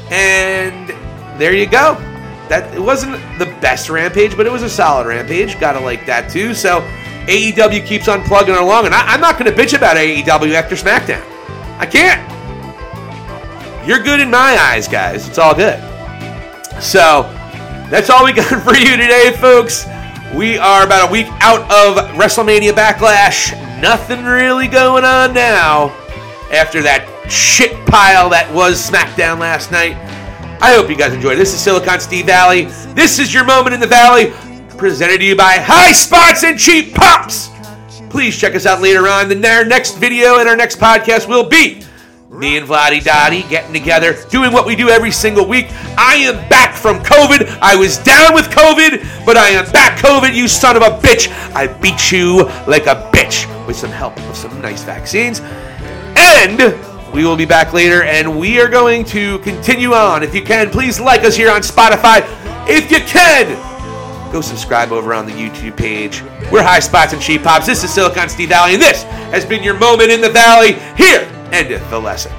And 0.10 0.90
there 1.40 1.54
you 1.54 1.66
go. 1.66 1.96
That 2.48 2.74
it 2.74 2.80
wasn't 2.80 3.14
the 3.38 3.45
best 3.66 3.90
rampage, 3.90 4.38
but 4.38 4.46
it 4.46 4.52
was 4.52 4.62
a 4.62 4.70
solid 4.70 5.08
rampage. 5.08 5.60
Gotta 5.60 5.80
like 5.80 6.06
that 6.06 6.30
too. 6.30 6.54
So 6.54 6.82
AEW 7.26 7.84
keeps 7.84 8.08
on 8.08 8.22
plugging 8.22 8.54
along, 8.54 8.86
and 8.86 8.94
I, 8.94 9.02
I'm 9.08 9.20
not 9.20 9.40
gonna 9.40 9.52
bitch 9.52 9.76
about 9.76 9.98
AEW 9.98 10.54
after 10.54 10.76
SmackDown. 10.76 11.26
I 11.80 11.88
can't. 11.88 12.22
You're 13.88 14.04
good 14.04 14.20
in 14.20 14.30
my 14.30 14.56
eyes, 14.56 14.88
guys. 14.88 15.28
It's 15.28 15.40
all 15.40 15.56
good. 15.56 15.80
So 16.80 17.24
that's 17.90 18.12
all 18.12 18.24
we 18.24 18.34
got 18.34 18.62
for 18.64 18.76
you 18.76 18.98
today, 18.98 19.36
folks. 19.42 19.88
We 20.36 20.60
are 20.60 20.86
about 20.86 21.10
a 21.10 21.12
week 21.12 21.26
out 21.40 21.62
of 21.62 21.98
WrestleMania 22.12 22.74
Backlash. 22.74 23.52
Nothing 23.82 24.26
really 24.26 24.68
going 24.68 25.04
on 25.04 25.34
now 25.34 25.88
after 26.52 26.84
that 26.84 27.10
shit 27.32 27.84
pile 27.88 28.30
that 28.30 28.54
was 28.54 28.88
SmackDown 28.88 29.40
last 29.40 29.72
night. 29.72 30.05
I 30.62 30.74
hope 30.74 30.90
you 30.90 30.96
guys 30.96 31.14
enjoyed. 31.14 31.38
This 31.38 31.54
is 31.54 31.60
Silicon 31.60 32.00
Steve 32.00 32.28
Valli. 32.28 32.64
This 32.94 33.20
is 33.20 33.34
your 33.34 33.44
moment 33.44 33.74
in 33.74 33.80
the 33.80 33.88
Valli, 33.88 34.32
presented 34.78 35.18
to 35.20 35.26
you 35.26 35.36
by 35.36 35.58
High 35.58 35.92
Spots 35.92 36.44
and 36.44 36.58
Cheap 36.58 36.94
Pops. 36.96 37.50
Please 38.10 38.38
check 38.38 38.56
us 38.56 38.66
out 38.66 38.82
later 38.82 39.08
on. 39.08 39.28
The 39.28 39.36
next 39.36 39.98
video 39.98 40.40
and 40.40 40.48
our 40.48 40.56
next 40.56 40.80
podcast 40.80 41.28
will 41.28 41.48
be 41.48 41.84
me 42.30 42.58
and 42.58 42.68
Vladdy 42.68 43.04
Dottie 43.04 43.44
getting 43.50 43.74
together, 43.74 44.18
doing 44.30 44.52
what 44.52 44.66
we 44.66 44.76
do 44.76 44.90
every 44.90 45.12
single 45.12 45.46
week. 45.46 45.68
I 45.98 46.16
am 46.16 46.36
back 46.50 46.74
from 46.74 47.00
COVID. 47.00 47.60
I 47.62 47.76
was 47.76 47.98
down 47.98 48.34
with 48.34 48.46
COVID, 48.46 49.26
but 49.26 49.38
I 49.38 49.50
am 49.50 49.70
back, 49.72 50.00
COVID, 50.00 50.34
you 50.34 50.48
son 50.48 50.78
of 50.78 50.84
a 50.84 50.98
bitch. 51.00 51.30
I 51.54 51.68
beat 51.68 52.12
you 52.12 52.44
like 52.66 52.88
a 52.88 53.10
bitch 53.14 53.46
with 53.68 53.76
some 53.76 53.92
help 53.92 54.16
with 54.16 54.38
some 54.38 54.62
nice 54.62 54.84
vaccines. 54.84 55.42
And 56.18 56.95
we 57.16 57.24
will 57.24 57.38
be 57.38 57.46
back 57.46 57.72
later 57.72 58.04
and 58.04 58.38
we 58.38 58.60
are 58.60 58.68
going 58.68 59.06
to 59.06 59.40
continue 59.40 59.94
on. 59.94 60.22
If 60.22 60.36
you 60.36 60.42
can, 60.44 60.70
please 60.70 61.00
like 61.00 61.24
us 61.24 61.34
here 61.34 61.50
on 61.50 61.62
Spotify. 61.62 62.26
If 62.68 62.92
you 62.92 63.00
can, 63.00 63.54
go 64.34 64.42
subscribe 64.42 64.92
over 64.92 65.14
on 65.14 65.26
the 65.26 65.32
YouTube 65.32 65.78
page. 65.78 66.22
We're 66.52 66.62
High 66.62 66.82
Spots 66.82 67.14
and 67.14 67.22
Cheap 67.22 67.44
Pops. 67.44 67.66
This 67.66 67.86
is 67.86 67.94
Silicon 67.94 68.28
Steve 68.28 68.50
Valli, 68.50 68.74
and 68.74 68.82
this 68.82 69.04
has 69.32 69.46
been 69.46 69.64
your 69.64 69.80
moment 69.80 70.12
in 70.12 70.20
the 70.20 70.30
Valli. 70.30 70.74
Here 70.98 71.22
endeth 71.54 71.90
the 71.90 72.00
lesson. 72.00 72.34